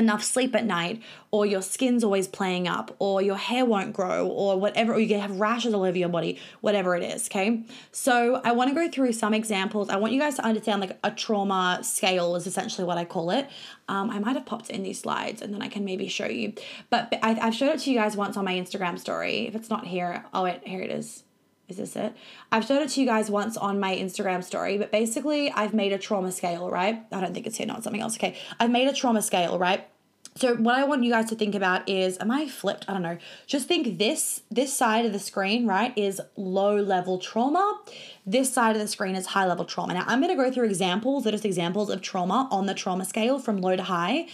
[0.00, 4.26] enough sleep at night, or your skin's always playing up, or your hair won't grow,
[4.26, 7.62] or whatever, or you have rashes all over your body, whatever it is, okay?
[7.92, 9.88] So I want to go through some examples.
[9.88, 13.30] I want you guys to understand like a trauma scale is essentially what I call
[13.30, 13.48] it.
[13.88, 16.54] Um, I might have popped in these slides and then I can maybe show you.
[16.90, 19.46] But I, I've showed it to you guys once on my Instagram story.
[19.46, 21.24] If it's not here, oh wait, here it is.
[21.70, 22.14] Is this it?
[22.50, 25.92] I've showed it to you guys once on my Instagram story, but basically I've made
[25.92, 27.02] a trauma scale, right?
[27.12, 28.16] I don't think it's here, not something else.
[28.16, 28.36] Okay.
[28.58, 29.86] I've made a trauma scale, right?
[30.36, 32.84] So what I want you guys to think about is am I flipped?
[32.88, 33.18] I don't know.
[33.46, 37.80] Just think this this side of the screen, right, is low level trauma.
[38.24, 39.94] This side of the screen is high level trauma.
[39.94, 42.74] Now I'm going to go through examples that are just examples of trauma on the
[42.74, 44.28] trauma scale from low to high.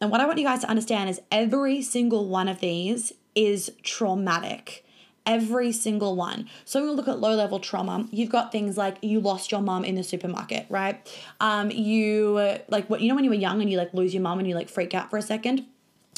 [0.00, 3.72] And what I want you guys to understand is every single one of these is
[3.82, 4.84] traumatic
[5.26, 6.48] every single one.
[6.64, 9.60] So when we look at low level trauma, you've got things like you lost your
[9.60, 11.08] mom in the supermarket, right?
[11.40, 14.22] Um, you like what you know when you were young and you like lose your
[14.22, 15.66] mom and you like freak out for a second.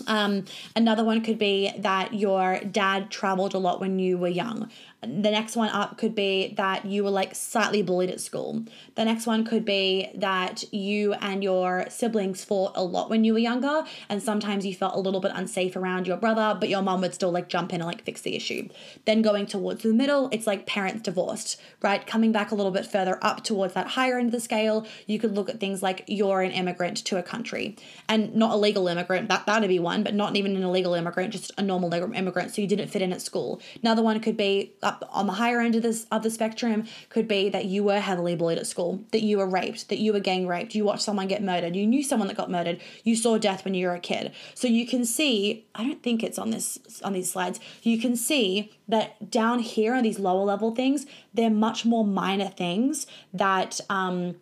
[0.08, 4.70] Um, another one could be that your dad traveled a lot when you were young.
[5.06, 8.64] The next one up could be that you were like slightly bullied at school.
[8.94, 13.32] The next one could be that you and your siblings fought a lot when you
[13.32, 16.82] were younger, and sometimes you felt a little bit unsafe around your brother, but your
[16.82, 18.68] mom would still like jump in and like fix the issue.
[19.04, 22.06] Then going towards the middle, it's like parents divorced, right?
[22.06, 25.18] Coming back a little bit further up towards that higher end of the scale, you
[25.18, 27.76] could look at things like you're an immigrant to a country
[28.08, 31.32] and not a legal immigrant, that, that'd be one, but not even an illegal immigrant,
[31.32, 33.60] just a normal immigrant, so you didn't fit in at school.
[33.82, 36.84] Another one could be up up on the higher end of this of the spectrum
[37.08, 40.12] could be that you were heavily bullied at school, that you were raped, that you
[40.12, 43.16] were gang raped, you watched someone get murdered, you knew someone that got murdered, you
[43.16, 44.32] saw death when you were a kid.
[44.54, 48.16] So you can see, I don't think it's on this on these slides, you can
[48.16, 53.80] see that down here on these lower level things, they're much more minor things that
[53.90, 54.36] um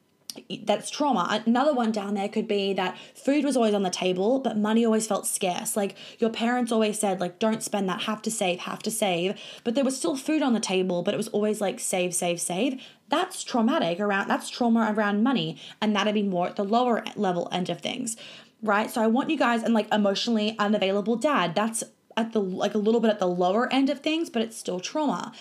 [0.65, 1.43] that's trauma.
[1.47, 4.85] Another one down there could be that food was always on the table, but money
[4.85, 5.77] always felt scarce.
[5.77, 9.39] Like your parents always said, like, don't spend that, have to save, have to save.
[9.65, 12.41] But there was still food on the table, but it was always like save, save,
[12.41, 12.83] save.
[13.09, 15.59] That's traumatic around that's trauma around money.
[15.81, 18.17] And that'd be more at the lower level end of things.
[18.63, 18.91] Right.
[18.91, 21.55] So I want you guys and like emotionally unavailable dad.
[21.55, 21.83] That's
[22.17, 24.81] at the like a little bit at the lower end of things, but it's still
[24.81, 25.33] trauma.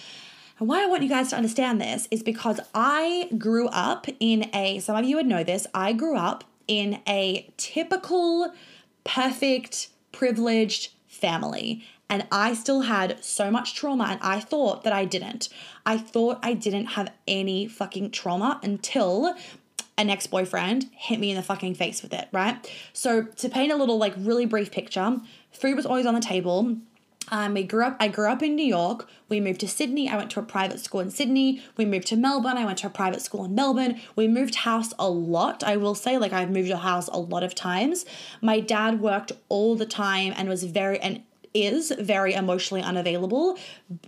[0.62, 4.48] And why I want you guys to understand this is because I grew up in
[4.54, 8.54] a, some of you would know this, I grew up in a typical,
[9.04, 11.84] perfect, privileged family.
[12.12, 15.50] And I still had so much trauma, and I thought that I didn't.
[15.84, 19.34] I thought I didn't have any fucking trauma until
[19.98, 22.72] an ex boyfriend hit me in the fucking face with it, right?
[22.94, 25.22] So, to paint a little, like, really brief picture,
[25.52, 26.78] food was always on the table.
[27.30, 27.98] Um, we grew up.
[28.00, 29.08] I grew up in New York.
[29.30, 30.10] We moved to Sydney.
[30.10, 31.64] I went to a private school in Sydney.
[31.78, 32.58] We moved to Melbourne.
[32.58, 34.02] I went to a private school in Melbourne.
[34.16, 35.64] We moved house a lot.
[35.64, 38.06] I will say, like I've moved a house a lot of times.
[38.42, 43.58] My dad worked all the time and was very and is very emotionally unavailable.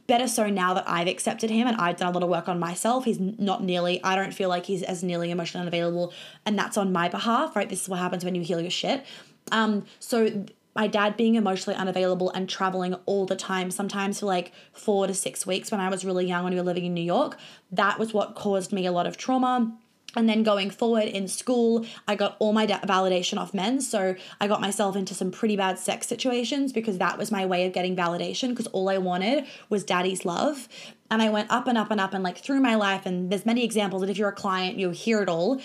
[0.07, 2.57] Better so now that I've accepted him and I've done a lot of work on
[2.59, 3.03] myself.
[3.05, 4.01] He's not nearly.
[4.03, 6.13] I don't feel like he's as nearly emotionally unavailable,
[6.45, 7.55] and that's on my behalf.
[7.55, 7.69] Right.
[7.69, 9.05] This is what happens when you heal your shit.
[9.51, 9.85] Um.
[9.99, 15.07] So my dad being emotionally unavailable and traveling all the time, sometimes for like four
[15.07, 17.37] to six weeks when I was really young when we were living in New York,
[17.71, 19.77] that was what caused me a lot of trauma.
[20.15, 23.81] And then going forward in school, I got all my validation off men.
[23.81, 27.65] So I got myself into some pretty bad sex situations because that was my way
[27.65, 30.67] of getting validation because all I wanted was daddy's love.
[31.09, 33.07] And I went up and up and up and like through my life.
[33.07, 35.59] And there's many examples that if you're a client, you'll hear it all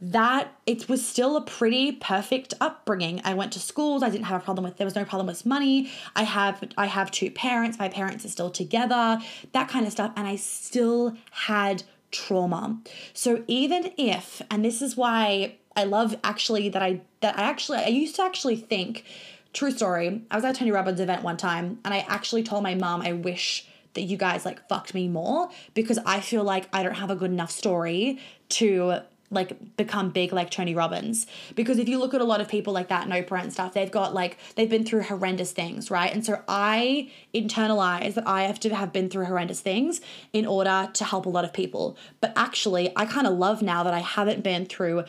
[0.00, 3.20] that it was still a pretty perfect upbringing.
[3.24, 5.44] I went to schools, I didn't have a problem with there was no problem with
[5.44, 5.90] money.
[6.14, 9.18] I have I have two parents, my parents are still together,
[9.52, 12.80] that kind of stuff and I still had trauma.
[13.12, 17.78] So even if and this is why I love actually that I that I actually
[17.78, 19.04] I used to actually think
[19.52, 20.22] true story.
[20.30, 23.12] I was at Tony Robbins event one time and I actually told my mom I
[23.12, 27.10] wish that you guys like fucked me more because I feel like I don't have
[27.10, 31.26] a good enough story to like become big like Tony Robbins.
[31.54, 33.74] Because if you look at a lot of people like that and Oprah and stuff,
[33.74, 36.12] they've got like they've been through horrendous things, right?
[36.12, 40.00] And so I internalize that I have to have been through horrendous things
[40.32, 41.96] in order to help a lot of people.
[42.20, 45.04] But actually, I kind of love now that I haven't been through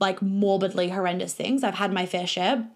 [0.00, 1.62] like morbidly horrendous things.
[1.62, 2.68] I've had my fair share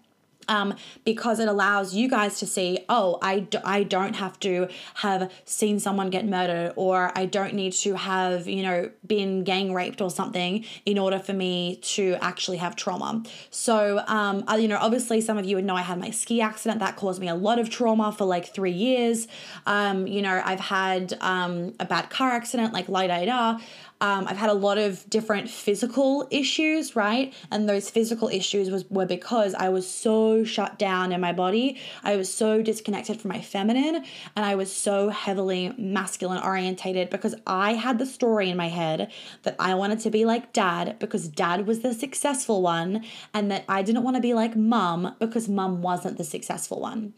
[0.47, 0.75] um,
[1.05, 5.31] because it allows you guys to see, oh, I, do, I don't have to have
[5.45, 10.01] seen someone get murdered, or I don't need to have, you know, been gang raped
[10.01, 13.23] or something in order for me to actually have trauma.
[13.49, 16.79] So, um, you know, obviously, some of you would know I had my ski accident
[16.79, 19.27] that caused me a lot of trauma for like three years.
[19.65, 23.59] Um, you know, I've had um, a bad car accident, like la da da.
[24.03, 27.33] Um, I've had a lot of different physical issues, right?
[27.49, 31.79] And those physical issues was were because I was so shut down in my body.
[32.03, 34.03] I was so disconnected from my feminine,
[34.35, 39.09] and I was so heavily masculine orientated because I had the story in my head
[39.43, 43.63] that I wanted to be like dad because dad was the successful one, and that
[43.69, 47.13] I didn't want to be like mum because mum wasn't the successful one.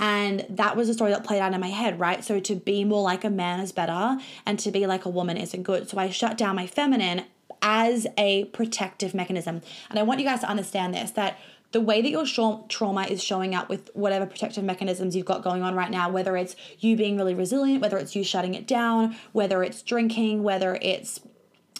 [0.00, 2.24] And that was a story that played out in my head, right?
[2.24, 5.36] So to be more like a man is better and to be like a woman
[5.36, 5.88] isn't good.
[5.88, 7.24] So I shut down my feminine
[7.62, 9.60] as a protective mechanism.
[9.90, 11.38] And I want you guys to understand this that
[11.72, 12.24] the way that your
[12.68, 16.36] trauma is showing up with whatever protective mechanisms you've got going on right now, whether
[16.36, 20.78] it's you being really resilient, whether it's you shutting it down, whether it's drinking, whether
[20.80, 21.20] it's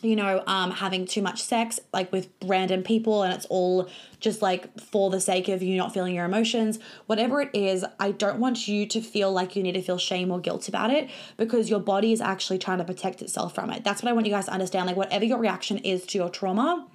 [0.02, 3.88] you know, um, having too much sex, like with random people, and it's all
[4.20, 8.12] just like for the sake of you not feeling your emotions, whatever it is, I
[8.12, 11.10] don't want you to feel like you need to feel shame or guilt about it
[11.36, 13.84] because your body is actually trying to protect itself from it.
[13.84, 14.86] That's what I want you guys to understand.
[14.86, 16.86] Like, whatever your reaction is to your trauma,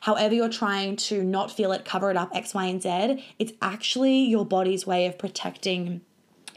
[0.00, 3.52] however you're trying to not feel it, cover it up, X, Y, and Z, it's
[3.62, 6.00] actually your body's way of protecting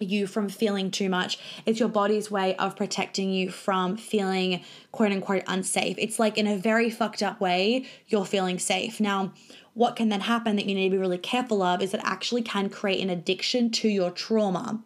[0.01, 1.39] you from feeling too much.
[1.65, 5.95] It's your body's way of protecting you from feeling quote unquote unsafe.
[5.97, 8.99] It's like in a very fucked up way, you're feeling safe.
[8.99, 9.33] Now,
[9.73, 12.41] what can then happen that you need to be really careful of is it actually
[12.41, 14.81] can create an addiction to your trauma.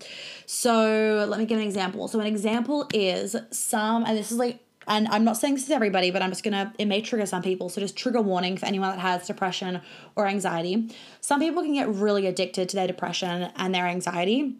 [0.45, 2.07] So, let me give an example.
[2.07, 5.71] So, an example is some, and this is like and I'm not saying this is
[5.71, 7.69] everybody, but I'm just gonna, it may trigger some people.
[7.69, 9.81] So just trigger warning for anyone that has depression
[10.15, 10.89] or anxiety.
[11.21, 14.57] Some people can get really addicted to their depression and their anxiety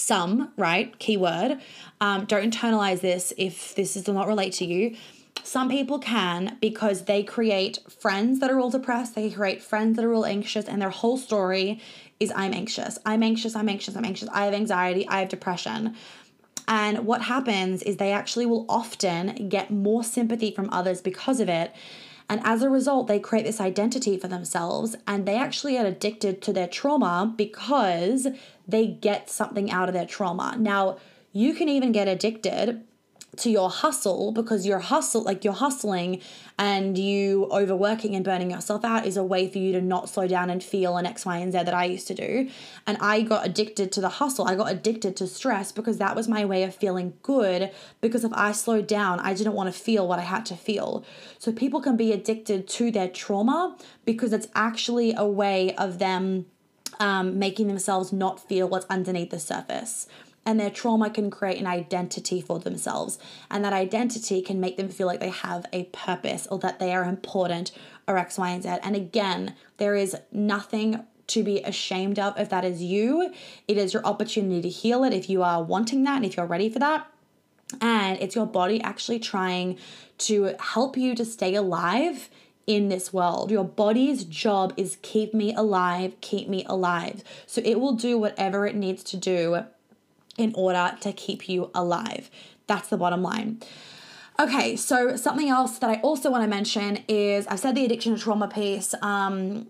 [0.00, 0.98] some, right?
[0.98, 1.60] Keyword.
[2.00, 4.96] Um, don't internalize this if this does not relate to you.
[5.42, 10.04] Some people can because they create friends that are all depressed, they create friends that
[10.04, 11.80] are all anxious, and their whole story
[12.18, 15.94] is I'm anxious, I'm anxious, I'm anxious, I'm anxious, I have anxiety, I have depression.
[16.68, 21.48] And what happens is they actually will often get more sympathy from others because of
[21.48, 21.74] it.
[22.30, 26.40] And as a result, they create this identity for themselves and they actually get addicted
[26.42, 28.28] to their trauma because
[28.68, 30.54] they get something out of their trauma.
[30.56, 30.98] Now,
[31.32, 32.84] you can even get addicted
[33.40, 36.20] to your hustle because your hustle like you're hustling
[36.58, 40.26] and you overworking and burning yourself out is a way for you to not slow
[40.26, 42.50] down and feel an X, Y, and Z that I used to do.
[42.86, 44.46] And I got addicted to the hustle.
[44.46, 47.70] I got addicted to stress because that was my way of feeling good.
[48.02, 51.02] Because if I slowed down, I didn't want to feel what I had to feel.
[51.38, 56.44] So people can be addicted to their trauma because it's actually a way of them
[56.98, 60.06] um, making themselves not feel what's underneath the surface
[60.46, 63.18] and their trauma can create an identity for themselves.
[63.50, 66.94] And that identity can make them feel like they have a purpose or that they
[66.94, 67.72] are important
[68.08, 68.68] or X, Y, and Z.
[68.82, 73.32] And again, there is nothing to be ashamed of if that is you.
[73.68, 76.46] It is your opportunity to heal it if you are wanting that and if you're
[76.46, 77.06] ready for that.
[77.80, 79.78] And it's your body actually trying
[80.18, 82.28] to help you to stay alive
[82.66, 83.50] in this world.
[83.50, 87.22] Your body's job is keep me alive, keep me alive.
[87.46, 89.64] So it will do whatever it needs to do
[90.36, 92.30] in order to keep you alive.
[92.66, 93.60] That's the bottom line.
[94.38, 98.14] Okay, so something else that I also want to mention is I've said the addiction
[98.14, 98.94] to trauma piece.
[99.02, 99.68] Um,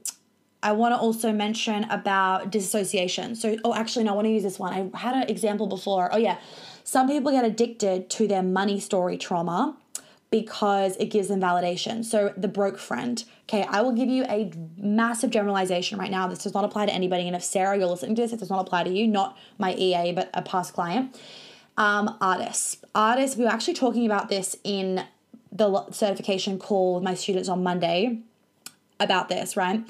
[0.62, 3.34] I want to also mention about dissociation.
[3.34, 4.72] So, oh, actually, no, I want to use this one.
[4.72, 6.10] I had an example before.
[6.12, 6.38] Oh, yeah.
[6.84, 9.76] Some people get addicted to their money story trauma
[10.30, 12.04] because it gives them validation.
[12.04, 13.22] So, the broke friend.
[13.48, 16.28] Okay, I will give you a massive generalization right now.
[16.28, 17.26] This does not apply to anybody.
[17.26, 19.74] And if Sarah, you're listening to this, it does not apply to you, not my
[19.74, 21.20] EA, but a past client.
[21.76, 22.76] Um, artists.
[22.94, 25.04] Artists, we were actually talking about this in
[25.50, 28.20] the certification call with my students on Monday
[29.00, 29.82] about this, right?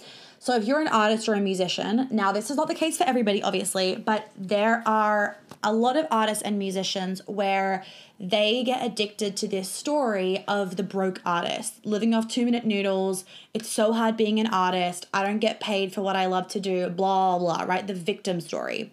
[0.43, 3.05] So if you're an artist or a musician, now this is not the case for
[3.05, 7.85] everybody, obviously, but there are a lot of artists and musicians where
[8.19, 13.27] they get addicted to this story of the broke artist living off two minute noodles.
[13.53, 15.07] It's so hard being an artist.
[15.13, 17.87] I don't get paid for what I love to do, blah, blah, right?
[17.87, 18.93] The victim story.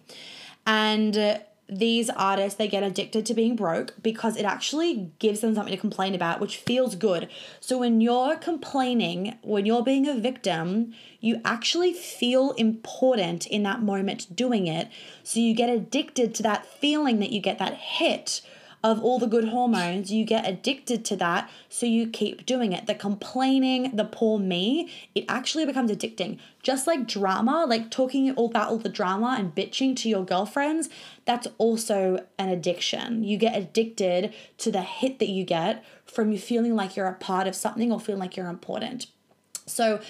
[0.66, 5.74] And these artists they get addicted to being broke because it actually gives them something
[5.74, 7.28] to complain about which feels good.
[7.60, 13.82] So when you're complaining when you're being a victim you actually feel important in that
[13.82, 14.88] moment doing it.
[15.22, 18.40] So you get addicted to that feeling that you get that hit
[18.84, 22.86] of all the good hormones, you get addicted to that, so you keep doing it.
[22.86, 26.38] The complaining, the poor me, it actually becomes addicting.
[26.62, 30.88] Just like drama, like talking all about all the drama and bitching to your girlfriends,
[31.24, 33.24] that's also an addiction.
[33.24, 37.14] You get addicted to the hit that you get from you feeling like you're a
[37.14, 39.06] part of something or feeling like you're important.
[39.66, 40.00] So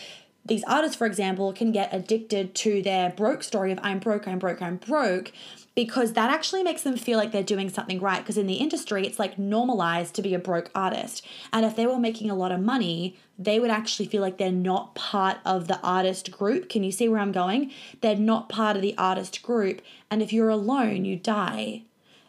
[0.49, 4.39] these artists, for example, can get addicted to their broke story of I'm broke, I'm
[4.39, 5.33] broke, I'm broke,
[5.75, 8.19] because that actually makes them feel like they're doing something right.
[8.19, 11.25] Because in the industry, it's like normalized to be a broke artist.
[11.53, 14.51] And if they were making a lot of money, they would actually feel like they're
[14.51, 16.69] not part of the artist group.
[16.69, 17.71] Can you see where I'm going?
[18.01, 19.81] They're not part of the artist group.
[20.11, 21.85] And if you're alone, you die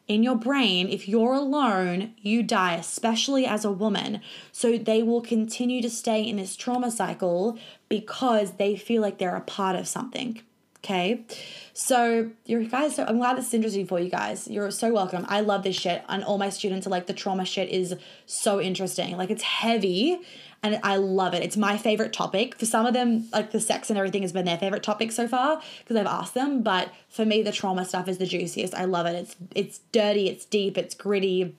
[0.10, 4.22] in your brain, if you're alone, you die, especially as a woman.
[4.52, 7.58] So they will continue to stay in this trauma cycle
[7.88, 10.42] because they feel like they're a part of something.
[10.84, 11.26] Okay.
[11.74, 14.48] So you guys, so I'm glad this is interesting for you guys.
[14.48, 15.26] You're so welcome.
[15.30, 16.04] I love this shit.
[16.10, 17.96] And all my students are like, the trauma shit is
[18.26, 19.16] so interesting.
[19.16, 20.22] Like it's heavy
[20.62, 21.44] and I love it.
[21.44, 22.56] It's my favorite topic.
[22.56, 25.28] For some of them, like the sex and everything has been their favorite topic so
[25.28, 26.62] far because I've asked them.
[26.62, 28.74] But for me, the trauma stuff is the juiciest.
[28.74, 29.16] I love it.
[29.16, 30.28] It's it's dirty.
[30.28, 30.78] It's deep.
[30.78, 31.56] It's gritty.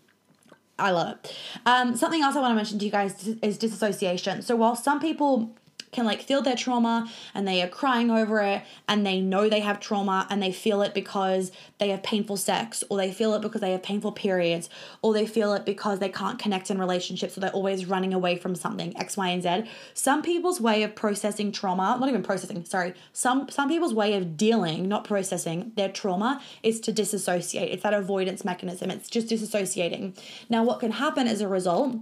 [0.79, 1.37] I love it.
[1.67, 4.43] Um, something else I want to mention to you guys is disassociation.
[4.43, 5.55] So while some people
[5.93, 9.61] can like feel their trauma and they are crying over it and they know they
[9.61, 13.43] have trauma and they feel it because they have painful sex or they feel it
[13.43, 14.69] because they have painful periods
[15.03, 18.37] or they feel it because they can't connect in relationships or they're always running away
[18.37, 19.71] from something X, Y, and Z.
[19.95, 24.37] Some people's way of processing trauma, not even processing, sorry, some some people's way of
[24.37, 27.71] dealing, not processing their trauma is to disassociate.
[27.71, 28.91] It's that avoidance mechanism.
[28.91, 30.19] It's just disassociating.
[30.49, 31.97] Now what can happen as a result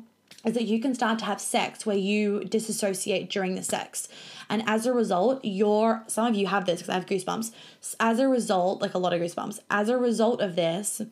[0.45, 4.09] is that you can start to have sex where you disassociate during the sex.
[4.49, 7.53] And as a result, your some of you have this because I have goosebumps.
[7.99, 11.03] As a result, like a lot of goosebumps, as a result of this,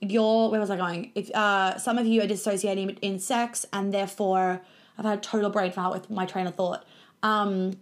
[0.00, 1.12] your where was I going?
[1.14, 4.62] If uh some of you are dissociating in sex and therefore
[4.96, 6.86] I've had total brain fart with my train of thought.
[7.22, 7.78] Um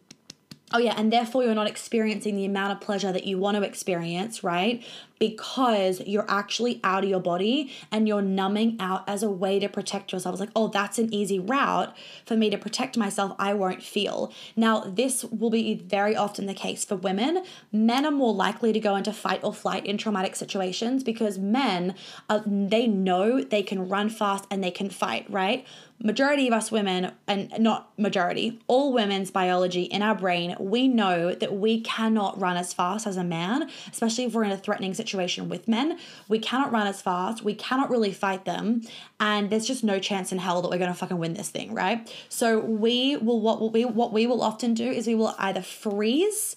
[0.74, 3.62] Oh, yeah, and therefore you're not experiencing the amount of pleasure that you want to
[3.62, 4.84] experience, right?
[5.18, 9.68] Because you're actually out of your body and you're numbing out as a way to
[9.68, 10.34] protect yourself.
[10.34, 13.34] It's like, oh, that's an easy route for me to protect myself.
[13.38, 14.32] I won't feel.
[14.56, 17.44] Now, this will be very often the case for women.
[17.72, 21.94] Men are more likely to go into fight or flight in traumatic situations because men,
[22.28, 25.66] uh, they know they can run fast and they can fight, right?
[26.02, 31.34] majority of us women, and not majority, all women's biology in our brain, we know
[31.34, 34.92] that we cannot run as fast as a man, especially if we're in a threatening
[34.92, 35.98] situation with men.
[36.28, 37.42] We cannot run as fast.
[37.42, 38.82] We cannot really fight them.
[39.20, 42.12] And there's just no chance in hell that we're gonna fucking win this thing, right?
[42.28, 46.56] So we will what we what we will often do is we will either freeze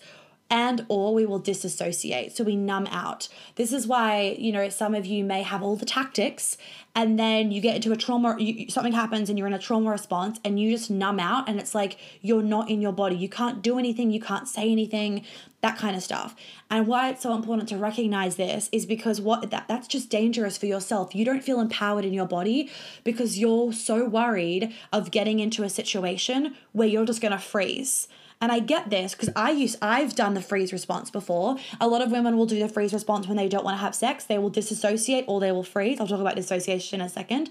[0.50, 3.28] and or we will disassociate so we numb out.
[3.56, 6.58] This is why you know some of you may have all the tactics
[6.96, 9.92] and then you get into a trauma you, something happens and you're in a trauma
[9.92, 13.16] response and you just numb out and it's like you're not in your body.
[13.16, 15.26] You can't do anything you can't say anything
[15.62, 16.36] that kind of stuff.
[16.70, 20.58] And why it's so important to recognize this is because what that that's just dangerous
[20.58, 21.14] for yourself.
[21.14, 22.72] You don't feel empowered in your body
[23.04, 28.08] because you're so worried of getting into a situation where you're just going to freeze
[28.42, 31.58] and I get this because I use I've done the freeze response before.
[31.82, 33.94] A lot of women will do the freeze response when they don't want to have
[33.94, 34.24] sex.
[34.24, 36.00] They will disassociate or they will freeze.
[36.00, 37.50] I'll talk about dissociation in a second.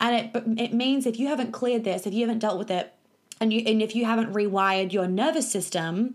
[0.00, 2.94] And it it means if you haven't cleared this, if you haven't dealt with it,
[3.40, 6.14] and you and if you haven't rewired your nervous system,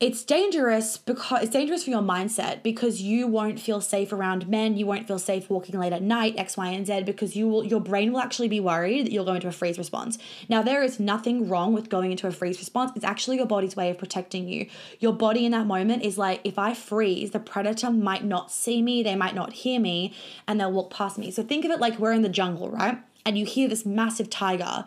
[0.00, 4.76] it's dangerous because it's dangerous for your mindset because you won't feel safe around men
[4.76, 7.64] you won't feel safe walking late at night x y and z because you will
[7.64, 10.16] your brain will actually be worried that you'll go into a freeze response.
[10.48, 12.92] Now there is nothing wrong with going into a freeze response.
[12.94, 14.68] It's actually your body's way of protecting you.
[15.00, 18.80] Your body in that moment is like if i freeze the predator might not see
[18.82, 20.14] me they might not hear me
[20.46, 21.32] and they'll walk past me.
[21.32, 22.98] So think of it like we're in the jungle right?
[23.26, 24.84] And you hear this massive tiger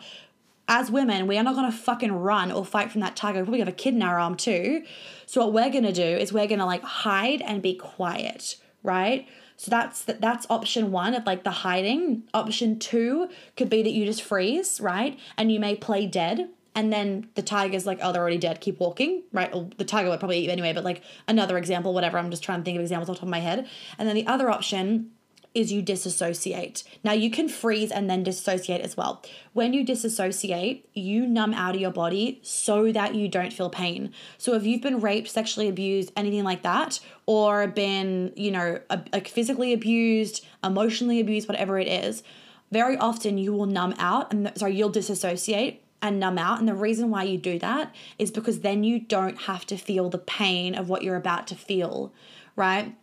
[0.68, 3.40] as women, we are not going to fucking run or fight from that tiger.
[3.40, 4.84] We probably have a kid in our arm too.
[5.26, 8.56] So what we're going to do is we're going to like hide and be quiet,
[8.82, 9.26] right?
[9.56, 12.24] So that's that's option one of like the hiding.
[12.34, 15.18] Option two could be that you just freeze, right?
[15.36, 16.48] And you may play dead.
[16.74, 18.62] And then the tiger's like, oh, they're already dead.
[18.62, 19.52] Keep walking, right?
[19.76, 20.72] The tiger would probably eat you anyway.
[20.72, 22.18] But like another example, whatever.
[22.18, 23.68] I'm just trying to think of examples off the top of my head.
[23.98, 25.10] And then the other option
[25.54, 26.82] is you disassociate.
[27.04, 29.22] Now you can freeze and then disassociate as well.
[29.52, 34.12] When you disassociate, you numb out of your body so that you don't feel pain.
[34.38, 38.80] So if you've been raped, sexually abused, anything like that, or been, you know,
[39.12, 42.22] like physically abused, emotionally abused, whatever it is,
[42.70, 46.58] very often you will numb out and sorry, you'll disassociate and numb out.
[46.58, 50.08] And the reason why you do that is because then you don't have to feel
[50.08, 52.12] the pain of what you're about to feel,
[52.56, 52.94] right?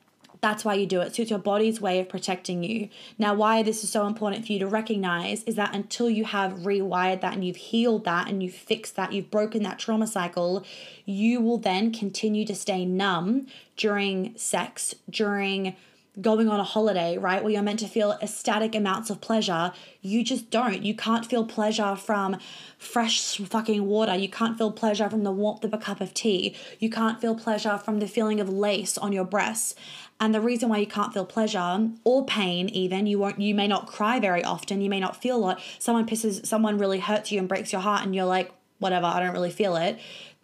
[0.42, 1.16] That's why you do it.
[1.16, 2.90] So it's your body's way of protecting you.
[3.18, 6.60] Now, why this is so important for you to recognize is that until you have
[6.60, 10.66] rewired that and you've healed that and you've fixed that, you've broken that trauma cycle,
[11.06, 15.76] you will then continue to stay numb during sex, during
[16.22, 19.72] going on a holiday, right, where you're meant to feel ecstatic amounts of pleasure,
[20.02, 20.84] you just don't.
[20.84, 22.38] You can't feel pleasure from
[22.78, 24.16] fresh fucking water.
[24.16, 26.56] You can't feel pleasure from the warmth of a cup of tea.
[26.80, 29.76] You can't feel pleasure from the feeling of lace on your breasts.
[30.20, 33.68] And the reason why you can't feel pleasure or pain, even you won't, you may
[33.68, 34.82] not cry very often.
[34.82, 35.62] You may not feel a lot.
[35.80, 39.20] Someone pisses, someone really hurts you and breaks your heart, and you're like, whatever, I
[39.20, 40.00] don't really feel it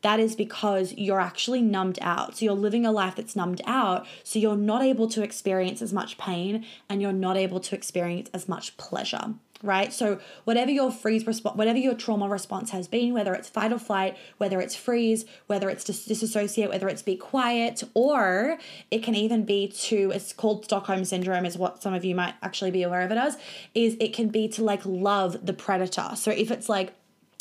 [0.05, 2.37] that is because you're actually numbed out.
[2.37, 4.05] So you're living a life that's numbed out.
[4.23, 8.29] So you're not able to experience as much pain and you're not able to experience
[8.31, 9.33] as much pleasure.
[9.63, 9.91] Right?
[9.93, 13.79] So whatever your freeze response, whatever your trauma response has been, whether it's fight or
[13.79, 18.59] flight, whether it's freeze, whether it's dis- disassociate, whether it's be quiet, or
[18.91, 22.35] it can even be to, it's called Stockholm syndrome, is what some of you might
[22.43, 23.37] actually be aware of it as,
[23.73, 26.11] is it can be to like love the predator.
[26.15, 26.93] So if it's like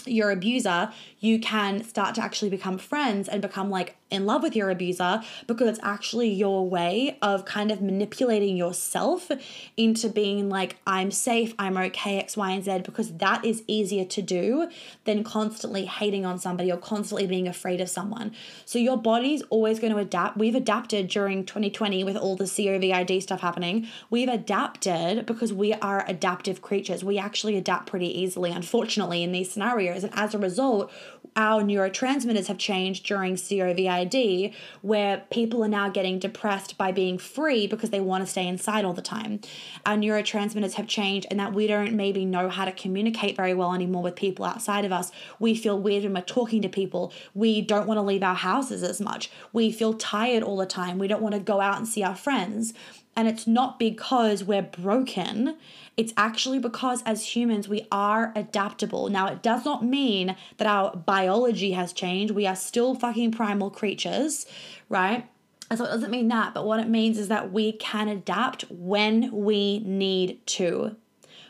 [0.06, 4.56] your abuser, you can start to actually become friends and become like in love with
[4.56, 9.30] your abuser because it's actually your way of kind of manipulating yourself
[9.76, 14.04] into being like, I'm safe, I'm okay, X, Y, and Z, because that is easier
[14.04, 14.68] to do
[15.04, 18.32] than constantly hating on somebody or constantly being afraid of someone.
[18.64, 20.36] So your body's always going to adapt.
[20.36, 23.86] We've adapted during 2020 with all the COVID stuff happening.
[24.10, 27.04] We've adapted because we are adaptive creatures.
[27.04, 30.04] We actually adapt pretty easily, unfortunately, in these scenarios.
[30.04, 30.92] And as a result,
[31.36, 37.66] our neurotransmitters have changed during COVID, where people are now getting depressed by being free
[37.66, 39.40] because they want to stay inside all the time.
[39.84, 43.74] Our neurotransmitters have changed, and that we don't maybe know how to communicate very well
[43.74, 45.10] anymore with people outside of us.
[45.38, 47.12] We feel weird when we're talking to people.
[47.34, 49.30] We don't want to leave our houses as much.
[49.52, 50.98] We feel tired all the time.
[50.98, 52.74] We don't want to go out and see our friends.
[53.16, 55.56] And it's not because we're broken,
[55.96, 59.08] it's actually because as humans, we are adaptable.
[59.08, 62.34] Now, it does not mean that our biology has changed.
[62.34, 64.46] We are still fucking primal creatures,
[64.88, 65.28] right?
[65.70, 68.64] And so it doesn't mean that, but what it means is that we can adapt
[68.70, 70.96] when we need to.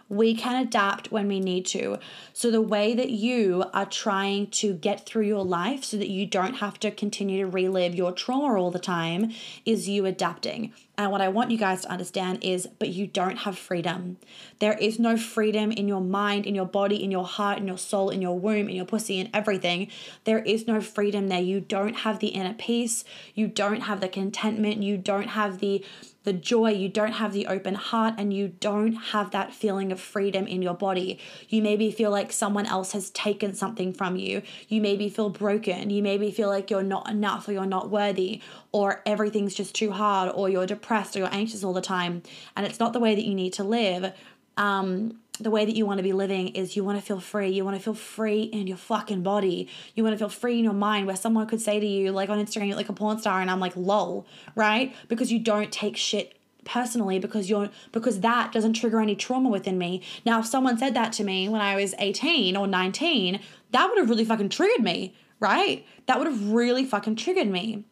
[0.09, 1.99] We can adapt when we need to.
[2.35, 6.27] So, the way that you are trying to get through your life so that you
[6.27, 9.33] don't have to continue to relive your trauma all the time
[9.65, 10.75] is you adapting.
[10.97, 14.17] And what I want you guys to understand is, but you don't have freedom.
[14.61, 17.79] There is no freedom in your mind, in your body, in your heart, in your
[17.79, 19.89] soul, in your womb, in your pussy, in everything.
[20.23, 21.41] There is no freedom there.
[21.41, 23.03] You don't have the inner peace.
[23.35, 24.85] You don't have the contentment.
[24.85, 25.85] You don't have the
[26.25, 30.01] the joy, you don't have the open heart, and you don't have that feeling of
[30.01, 31.19] freedom in your body.
[31.51, 34.41] You maybe feel like someone else has taken something from you.
[34.69, 35.91] You maybe feel broken.
[35.91, 38.41] You maybe feel like you're not enough or you're not worthy
[38.75, 42.25] or everything's just too hard or you're depressed or you're anxious all the time.
[42.57, 44.13] And it's not the way that you need to live.
[44.57, 47.51] Um, the way that you want to be living is you want to feel free.
[47.51, 49.69] You want to feel free in your fucking body.
[49.95, 52.31] You want to feel free in your mind where someone could say to you, like
[52.31, 54.93] on Instagram, you're like a porn star, and I'm like, lol, right?
[55.07, 59.79] Because you don't take shit personally because you're because that doesn't trigger any trauma within
[59.79, 60.03] me.
[60.27, 63.39] Now, if someone said that to me when I was 18 or 19,
[63.71, 65.87] that would have really fucking triggered me, right?
[66.07, 67.85] That would have really fucking triggered me.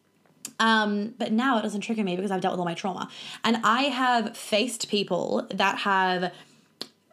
[0.59, 3.09] Um, but now it doesn't trigger me because I've dealt with all my trauma.
[3.43, 6.31] And I have faced people that have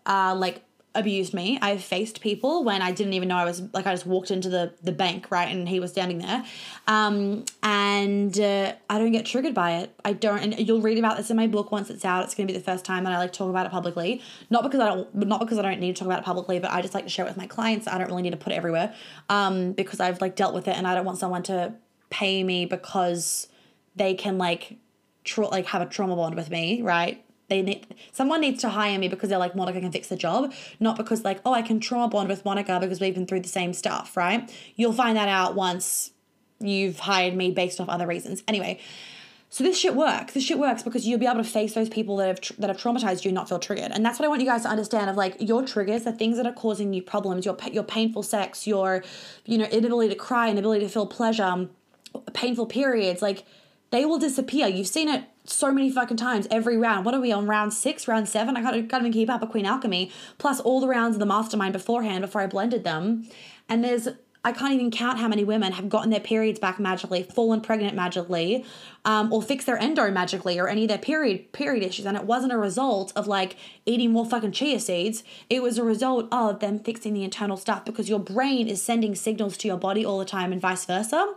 [0.07, 0.63] uh, like
[0.95, 1.59] abused me.
[1.63, 4.49] I've faced people when I didn't even know I was like I just walked into
[4.49, 6.45] the the bank right and he was standing there,
[6.87, 9.95] um, and uh, I don't get triggered by it.
[10.05, 12.25] I don't, and you'll read about this in my book once it's out.
[12.25, 14.21] It's going to be the first time that I like talk about it publicly.
[14.51, 16.71] Not because I don't, not because I don't need to talk about it publicly, but
[16.73, 17.87] I just like to share it with my clients.
[17.87, 18.95] I don't really need to put it everywhere,
[19.29, 21.75] um, because I've like dealt with it and I don't want someone to
[22.11, 23.49] pay me because
[23.97, 24.79] they can like.
[25.23, 27.23] Tra- like have a trauma bond with me, right?
[27.51, 30.53] they need someone needs to hire me because they're like Monica can fix the job,
[30.79, 33.49] not because like oh I can trauma bond with Monica because we've been through the
[33.49, 34.51] same stuff, right?
[34.77, 36.13] You'll find that out once
[36.61, 38.43] you've hired me based off other reasons.
[38.47, 38.79] Anyway,
[39.49, 40.33] so this shit works.
[40.33, 42.71] This shit works because you'll be able to face those people that have tr- that
[42.71, 43.91] have traumatized you, and not feel triggered.
[43.91, 45.11] And that's what I want you guys to understand.
[45.11, 48.67] Of like your triggers, the things that are causing you problems, your your painful sex,
[48.67, 49.03] your
[49.45, 51.69] you know inability to cry, inability to feel pleasure,
[52.33, 53.45] painful periods, like
[53.91, 54.67] they will disappear.
[54.69, 57.05] You've seen it so many fucking times every round.
[57.05, 58.57] What are we on round six, round seven?
[58.57, 61.27] I can't, can't even keep up with Queen Alchemy, plus all the rounds of the
[61.27, 63.29] mastermind beforehand before I blended them.
[63.69, 64.09] And there's
[64.43, 67.95] I can't even count how many women have gotten their periods back magically, fallen pregnant
[67.95, 68.65] magically,
[69.05, 72.07] um, or fixed their endo magically, or any of their period period issues.
[72.07, 75.25] And it wasn't a result of like eating more fucking chia seeds.
[75.51, 79.15] It was a result of them fixing the internal stuff because your brain is sending
[79.15, 81.35] signals to your body all the time and vice versa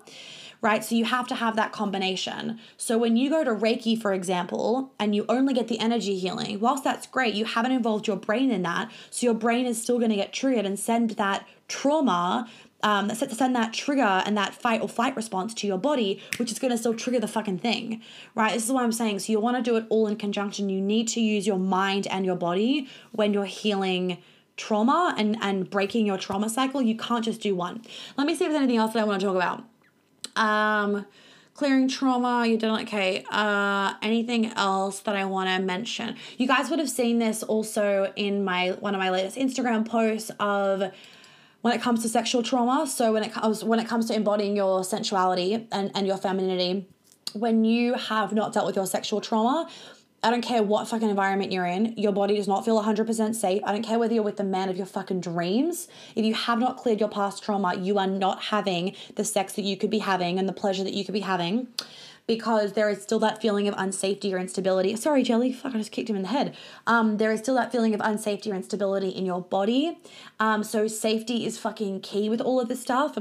[0.63, 0.83] right?
[0.83, 2.57] So you have to have that combination.
[2.77, 6.59] So when you go to Reiki, for example, and you only get the energy healing,
[6.61, 8.89] whilst that's great, you haven't involved your brain in that.
[9.11, 12.49] So your brain is still going to get triggered and send that trauma
[12.83, 16.59] um, send that trigger and that fight or flight response to your body, which is
[16.59, 18.01] going to still trigger the fucking thing,
[18.35, 18.51] right?
[18.53, 19.19] This is what I'm saying.
[19.19, 20.67] So you want to do it all in conjunction.
[20.67, 24.17] You need to use your mind and your body when you're healing
[24.55, 26.81] trauma and and breaking your trauma cycle.
[26.81, 27.81] You can't just do one.
[28.17, 29.63] Let me see if there's anything else that I want to talk about.
[30.35, 31.05] Um,
[31.53, 36.71] clearing trauma you didn't okay uh anything else that i want to mention you guys
[36.71, 40.91] would have seen this also in my one of my latest instagram posts of
[41.63, 42.85] when it comes to sexual trauma.
[42.85, 46.85] So when it comes when it comes to embodying your sensuality and, and your femininity,
[47.33, 49.69] when you have not dealt with your sexual trauma,
[50.23, 53.61] I don't care what fucking environment you're in, your body does not feel 100% safe.
[53.65, 55.89] I don't care whether you're with the man of your fucking dreams.
[56.15, 59.63] If you have not cleared your past trauma, you are not having the sex that
[59.63, 61.67] you could be having and the pleasure that you could be having
[62.25, 64.95] because there is still that feeling of unsafety or instability.
[64.95, 66.55] Sorry, Jelly, fuck, I just kicked him in the head.
[66.87, 69.97] Um, there is still that feeling of unsafety or instability in your body.
[70.39, 73.17] Um, so safety is fucking key with all of this stuff.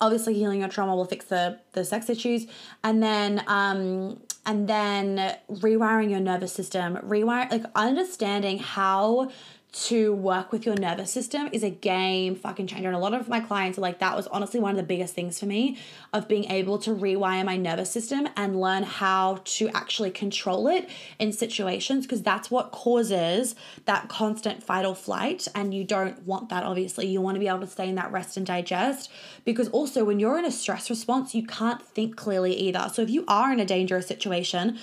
[0.00, 2.46] Obviously, healing your trauma will fix the the sex issues,
[2.82, 9.30] and then um, and then rewiring your nervous system, rewire like understanding how
[9.72, 12.88] to work with your nervous system is a game fucking changer.
[12.88, 15.14] And a lot of my clients are like, that was honestly one of the biggest
[15.14, 15.78] things for me
[16.12, 20.90] of being able to rewire my nervous system and learn how to actually control it
[21.18, 23.54] in situations because that's what causes
[23.86, 25.48] that constant fight or flight.
[25.54, 27.06] And you don't want that, obviously.
[27.06, 29.10] You want to be able to stay in that rest and digest
[29.46, 32.90] because also when you're in a stress response, you can't think clearly either.
[32.92, 34.78] So if you are in a dangerous situation,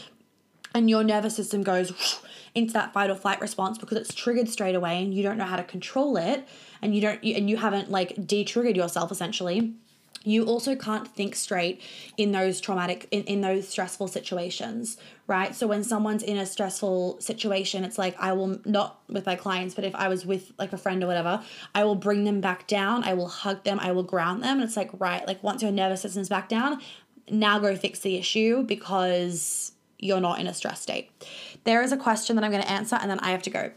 [0.73, 1.91] and your nervous system goes
[2.55, 5.45] into that fight or flight response because it's triggered straight away and you don't know
[5.45, 6.47] how to control it
[6.81, 9.73] and you don't and you haven't like de-triggered yourself essentially
[10.25, 11.81] you also can't think straight
[12.17, 14.97] in those traumatic in, in those stressful situations
[15.27, 15.55] right?
[15.55, 19.75] So when someone's in a stressful situation it's like i will not with my clients
[19.75, 21.43] but if i was with like a friend or whatever
[21.75, 24.63] i will bring them back down i will hug them i will ground them and
[24.63, 26.79] it's like right like once your nervous system's back down
[27.29, 31.11] now go fix the issue because you're not in a stress state
[31.63, 33.71] there is a question that I'm going to answer and then I have to go.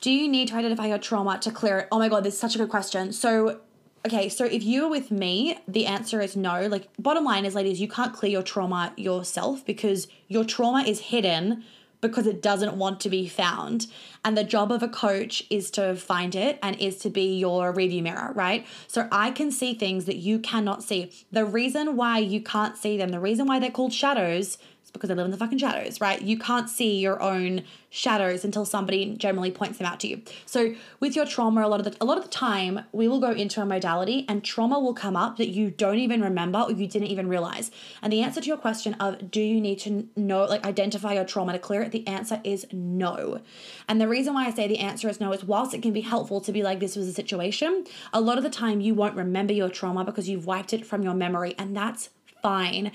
[0.00, 1.88] Do you need to identify your trauma to clear it?
[1.90, 3.12] Oh my God, this is such a good question.
[3.12, 3.60] So,
[4.06, 6.66] okay, so if you're with me, the answer is no.
[6.66, 11.00] Like, bottom line is, ladies, you can't clear your trauma yourself because your trauma is
[11.00, 11.64] hidden
[12.02, 13.86] because it doesn't want to be found.
[14.22, 17.72] And the job of a coach is to find it and is to be your
[17.72, 18.66] review mirror, right?
[18.86, 21.10] So I can see things that you cannot see.
[21.32, 24.58] The reason why you can't see them, the reason why they're called shadows
[24.96, 26.20] because they live in the fucking shadows, right?
[26.20, 30.20] You can't see your own shadows until somebody generally points them out to you.
[30.44, 33.20] So with your trauma, a lot of the a lot of the time we will
[33.20, 36.72] go into a modality and trauma will come up that you don't even remember or
[36.72, 37.70] you didn't even realize.
[38.02, 41.24] And the answer to your question of do you need to know like identify your
[41.24, 41.92] trauma to clear it?
[41.92, 43.40] The answer is no.
[43.88, 46.02] And the reason why I say the answer is no is whilst it can be
[46.02, 49.16] helpful to be like this was a situation, a lot of the time you won't
[49.16, 52.10] remember your trauma because you've wiped it from your memory and that's
[52.42, 52.92] fine.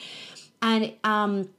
[0.61, 1.49] And um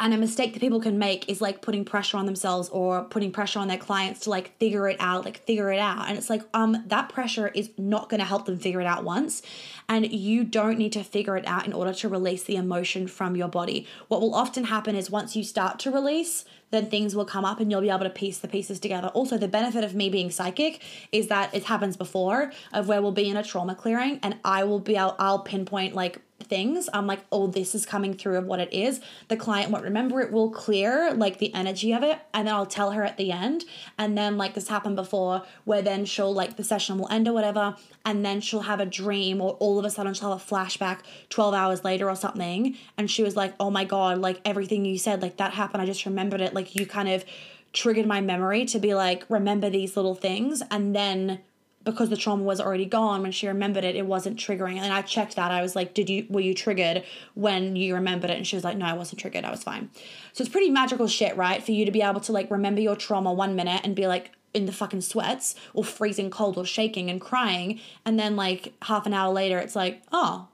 [0.00, 3.30] and a mistake that people can make is like putting pressure on themselves or putting
[3.30, 6.08] pressure on their clients to like figure it out like figure it out.
[6.08, 9.04] And it's like um that pressure is not going to help them figure it out
[9.04, 9.42] once.
[9.88, 13.36] And you don't need to figure it out in order to release the emotion from
[13.36, 13.86] your body.
[14.08, 17.60] What will often happen is once you start to release then things will come up
[17.60, 19.08] and you'll be able to piece the pieces together.
[19.08, 20.82] Also, the benefit of me being psychic
[21.12, 24.64] is that it happens before of where we'll be in a trauma clearing and I
[24.64, 26.88] will be able, I'll pinpoint like things.
[26.92, 29.00] I'm like, oh, this is coming through of what it is.
[29.28, 32.66] The client won't remember it, will clear like the energy of it, and then I'll
[32.66, 33.64] tell her at the end.
[33.98, 37.32] And then, like, this happened before where then she'll, like, the session will end or
[37.32, 40.54] whatever, and then she'll have a dream, or all of a sudden she'll have a
[40.54, 42.76] flashback 12 hours later or something.
[42.96, 45.82] And she was like, oh my God, like, everything you said, like, that happened.
[45.82, 46.54] I just remembered it.
[46.54, 47.24] Like, you kind of
[47.72, 50.62] triggered my memory to be like, remember these little things.
[50.70, 51.40] And then
[51.84, 54.76] because the trauma was already gone when she remembered it it wasn't triggering.
[54.76, 55.50] And i checked that.
[55.50, 57.04] I was like did you were you triggered
[57.34, 58.36] when you remembered it?
[58.36, 59.44] And she was like no i wasn't triggered.
[59.44, 59.90] I was fine.
[60.32, 61.62] So it's pretty magical shit right?
[61.62, 64.32] For you to be able to like remember your trauma one minute and be like
[64.54, 67.80] in the fucking sweats or freezing cold or shaking and crying.
[68.04, 70.48] And then like half an hour later it's like oh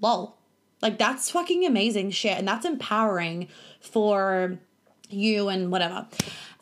[0.00, 0.36] lol.
[0.82, 2.38] Like that's fucking amazing shit.
[2.38, 3.48] And that's empowering
[3.80, 4.58] for
[5.12, 6.06] you and whatever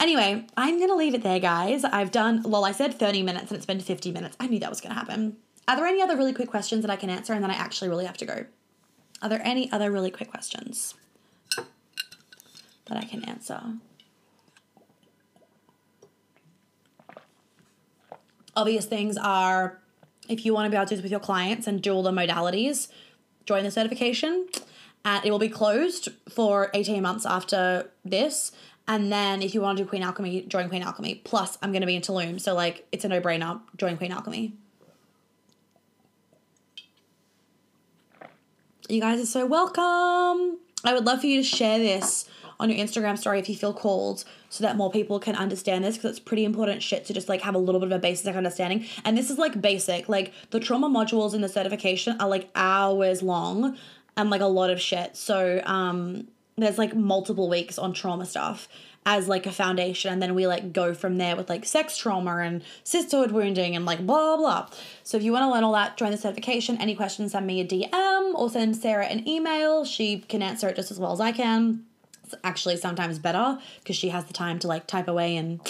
[0.00, 1.84] Anyway, I'm to leave it there, guys.
[1.84, 4.36] I've done, well, I said 30 minutes and it's been 50 minutes.
[4.38, 5.36] I knew that was to happen.
[5.66, 7.88] Are there any other really quick questions that I can answer and then I actually
[7.88, 8.46] really have to go?
[9.20, 10.94] Are there any other really quick questions
[11.56, 13.60] that I can answer?
[18.54, 19.80] Obvious things are
[20.28, 22.02] if you want to be able to do this with your clients and do all
[22.02, 22.88] the modalities,
[23.46, 24.48] join the certification.
[25.04, 28.52] And it will be closed for 18 months after this.
[28.88, 31.16] And then if you want to do Queen Alchemy, join Queen Alchemy.
[31.16, 32.40] Plus, I'm going to be in Tulum.
[32.40, 33.60] So, like, it's a no brainer.
[33.76, 34.54] Join Queen Alchemy.
[38.88, 40.58] You guys are so welcome.
[40.84, 42.26] I would love for you to share this
[42.58, 45.96] on your Instagram story if you feel called so that more people can understand this
[45.96, 48.34] because it's pretty important shit to just like have a little bit of a basic
[48.34, 48.86] understanding.
[49.04, 50.08] And this is like basic.
[50.08, 53.76] Like the trauma modules in the certification are like hours long
[54.16, 55.16] and like a lot of shit.
[55.16, 56.28] So um
[56.62, 58.68] there's like multiple weeks on trauma stuff
[59.06, 62.38] as like a foundation and then we like go from there with like sex trauma
[62.38, 64.68] and sisterhood wounding and like blah blah
[65.02, 66.76] so if you want to learn all that join the certification.
[66.78, 69.84] Any questions send me a dm or send sarah an email.
[69.84, 71.84] She can answer it just as well as i can.
[72.24, 75.60] It's actually sometimes better because she has the time to like type away and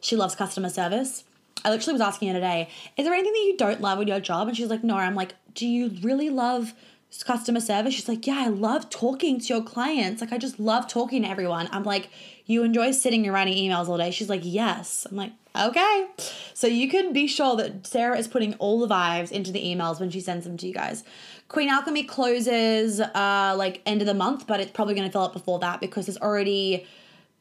[0.00, 1.24] she loves customer service.
[1.64, 2.68] I literally was asking her today
[2.98, 4.48] is there anything that you don't love in your job?
[4.48, 4.96] And she's like no.
[4.96, 6.74] I'm like do you really love
[7.22, 7.94] customer service.
[7.94, 10.20] She's like, Yeah, I love talking to your clients.
[10.20, 11.68] Like, I just love talking to everyone.
[11.72, 12.08] I'm like,
[12.46, 14.10] You enjoy sitting and writing emails all day?
[14.10, 15.06] She's like, Yes.
[15.10, 16.08] I'm like, Okay.
[16.52, 20.00] So you can be sure that Sarah is putting all the vibes into the emails
[20.00, 21.04] when she sends them to you guys.
[21.48, 25.22] Queen Alchemy closes uh like end of the month, but it's probably going to fill
[25.22, 26.86] up before that because there's already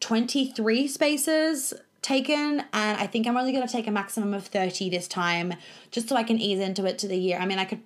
[0.02, 4.90] 23 spaces taken and I think I'm only going to take a maximum of 30
[4.90, 5.54] this time
[5.90, 7.40] just so I can ease into it to the year.
[7.40, 7.80] I mean, I could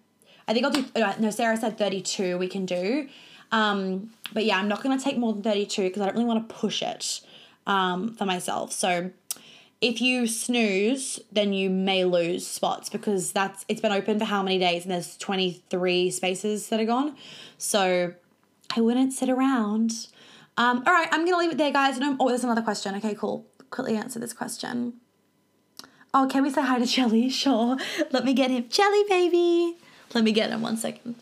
[0.48, 0.86] I think I'll do,
[1.20, 3.08] no, Sarah said 32 we can do.
[3.52, 6.48] Um, but yeah, I'm not to take more than 32 because I don't really want
[6.48, 7.22] to push it
[7.66, 8.72] um, for myself.
[8.72, 9.12] So
[9.82, 14.41] if you snooze, then you may lose spots because that's it's been open for how
[14.41, 17.16] many days and there's 23 spaces that are gone.
[17.58, 18.14] So
[18.76, 20.08] I wouldn't sit around.
[20.58, 22.00] Um, all right, I'm gonna leave it there, guys.
[22.02, 22.95] Oh, there's another question.
[22.95, 23.45] Okay, cool.
[23.70, 24.93] Quickly answer this question.
[26.14, 27.30] Oh, can we say hi to Jelly?
[27.38, 27.78] Sure.
[28.12, 28.68] Let me get him.
[28.70, 29.78] Jelly, baby.
[30.14, 31.16] Let me get him one second.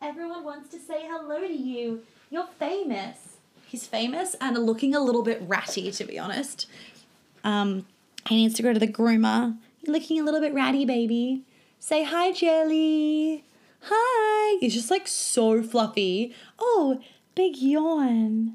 [0.00, 2.02] Everyone wants to say hello to you.
[2.30, 3.36] You're famous.
[3.66, 6.66] He's famous and looking a little bit ratty, to be honest.
[7.44, 7.86] Um,
[8.28, 9.56] he needs to go to the groomer.
[9.80, 11.42] You're looking a little bit ratty, baby.
[11.78, 13.44] Say hi, Jelly.
[13.82, 14.58] Hi.
[14.60, 16.34] He's just like so fluffy.
[16.58, 17.00] Oh,
[17.34, 18.54] big yawn.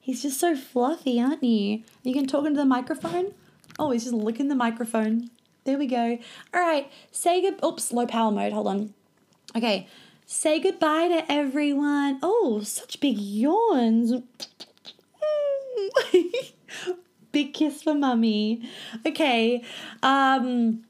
[0.00, 1.82] He's just so fluffy, aren't you?
[2.02, 3.34] You can talk into the microphone.
[3.78, 5.30] Oh, he's just licking the microphone.
[5.64, 6.18] There we go.
[6.54, 7.62] All right, say good.
[7.64, 8.52] Oops, low power mode.
[8.52, 8.94] Hold on.
[9.56, 9.88] Okay,
[10.26, 12.18] say goodbye to everyone.
[12.22, 14.12] Oh, such big yawns.
[17.32, 18.68] big kiss for mummy.
[19.06, 19.62] Okay.
[20.02, 20.84] Um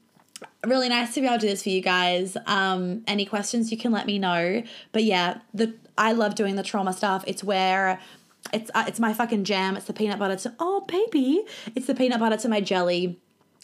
[0.65, 2.37] really nice to be able to do this for you guys.
[2.45, 4.63] Um any questions you can let me know.
[4.91, 7.23] But yeah, the I love doing the trauma stuff.
[7.27, 7.99] It's where
[8.53, 9.77] it's uh, it's my fucking jam.
[9.77, 11.43] It's the peanut butter to oh baby.
[11.75, 13.19] It's the peanut butter to my jelly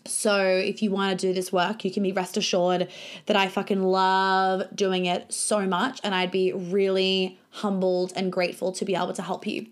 [0.06, 2.88] so if you want to do this work, you can be rest assured
[3.26, 8.72] that I fucking love doing it so much and I'd be really humbled and grateful
[8.74, 9.68] to be able to help you.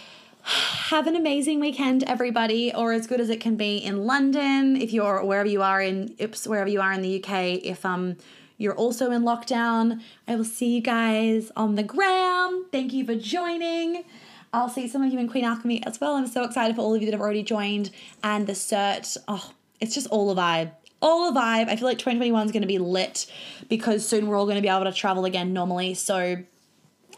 [0.42, 4.76] Have an amazing weekend, everybody, or as good as it can be in London.
[4.76, 8.16] If you're wherever you are in, oops, wherever you are in the UK, if um
[8.58, 12.66] you're also in lockdown, I will see you guys on the gram.
[12.72, 14.04] Thank you for joining.
[14.52, 16.14] I'll see some of you in Queen Alchemy as well.
[16.14, 17.90] I'm so excited for all of you that have already joined
[18.24, 19.18] and the cert.
[19.28, 19.50] Oh,
[19.80, 20.72] it's just all a vibe.
[21.02, 21.68] All a vibe.
[21.68, 23.26] I feel like 2021 is going to be lit
[23.68, 25.94] because soon we're all going to be able to travel again normally.
[25.94, 26.38] So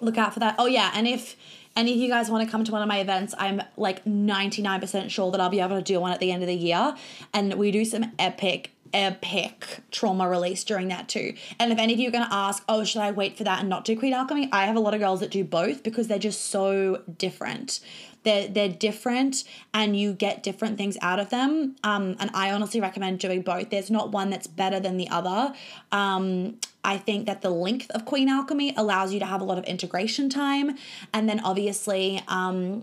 [0.00, 0.56] look out for that.
[0.58, 0.90] Oh, yeah.
[0.94, 1.36] And if
[1.76, 5.10] any of you guys want to come to one of my events, I'm like 99%
[5.10, 6.96] sure that I'll be able to do one at the end of the year.
[7.32, 11.34] And we do some epic, epic trauma release during that too.
[11.60, 13.60] And if any of you are going to ask, oh, should I wait for that
[13.60, 14.48] and not do Queen Alchemy?
[14.50, 17.80] I have a lot of girls that do both because they're just so different.
[18.28, 21.76] They're, they're different and you get different things out of them.
[21.82, 23.70] Um, and I honestly recommend doing both.
[23.70, 25.54] There's not one that's better than the other.
[25.92, 29.56] Um, I think that the length of Queen Alchemy allows you to have a lot
[29.56, 30.76] of integration time.
[31.14, 32.82] And then obviously, um,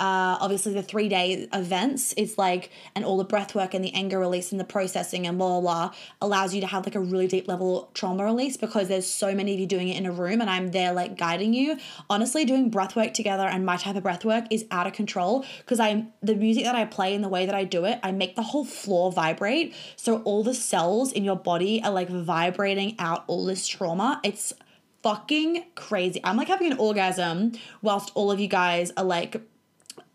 [0.00, 3.92] uh, obviously the three day events is like and all the breath work and the
[3.92, 7.00] anger release and the processing and blah, blah blah allows you to have like a
[7.00, 10.12] really deep level trauma release because there's so many of you doing it in a
[10.12, 11.76] room and I'm there like guiding you.
[12.08, 15.44] Honestly, doing breath work together and my type of breath work is out of control
[15.58, 18.10] because I'm the music that I play and the way that I do it, I
[18.12, 19.74] make the whole floor vibrate.
[19.96, 24.20] So all the cells in your body are like vibrating out all this trauma.
[24.24, 24.54] It's
[25.02, 26.20] fucking crazy.
[26.24, 29.40] I'm like having an orgasm whilst all of you guys are like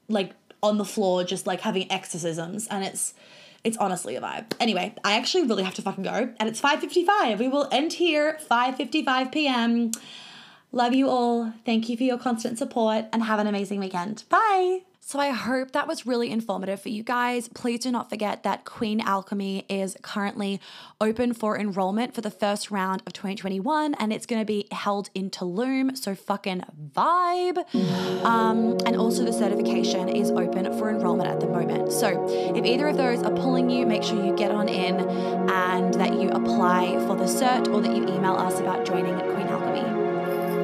[0.07, 3.13] like on the floor just like having exorcisms and it's
[3.63, 4.53] it's honestly a vibe.
[4.59, 7.39] Anyway, I actually really have to fucking go and it's 5:55.
[7.39, 9.91] We will end here 5:55 p.m.
[10.71, 11.53] Love you all.
[11.65, 14.23] Thank you for your constant support and have an amazing weekend.
[14.29, 14.81] Bye.
[15.07, 17.47] So I hope that was really informative for you guys.
[17.47, 20.59] Please do not forget that Queen Alchemy is currently
[20.99, 25.11] open for enrollment for the first round of 2021 and it's going to be held
[25.13, 25.95] in Tulum.
[25.95, 26.63] So fucking
[26.95, 27.59] vibe.
[28.25, 31.91] Um, and also the certification is open for enrollment at the moment.
[31.91, 32.25] So
[32.55, 35.01] if either of those are pulling you, make sure you get on in
[35.51, 39.45] and that you apply for the cert or that you email us about joining Queen
[39.49, 39.54] Alchemy.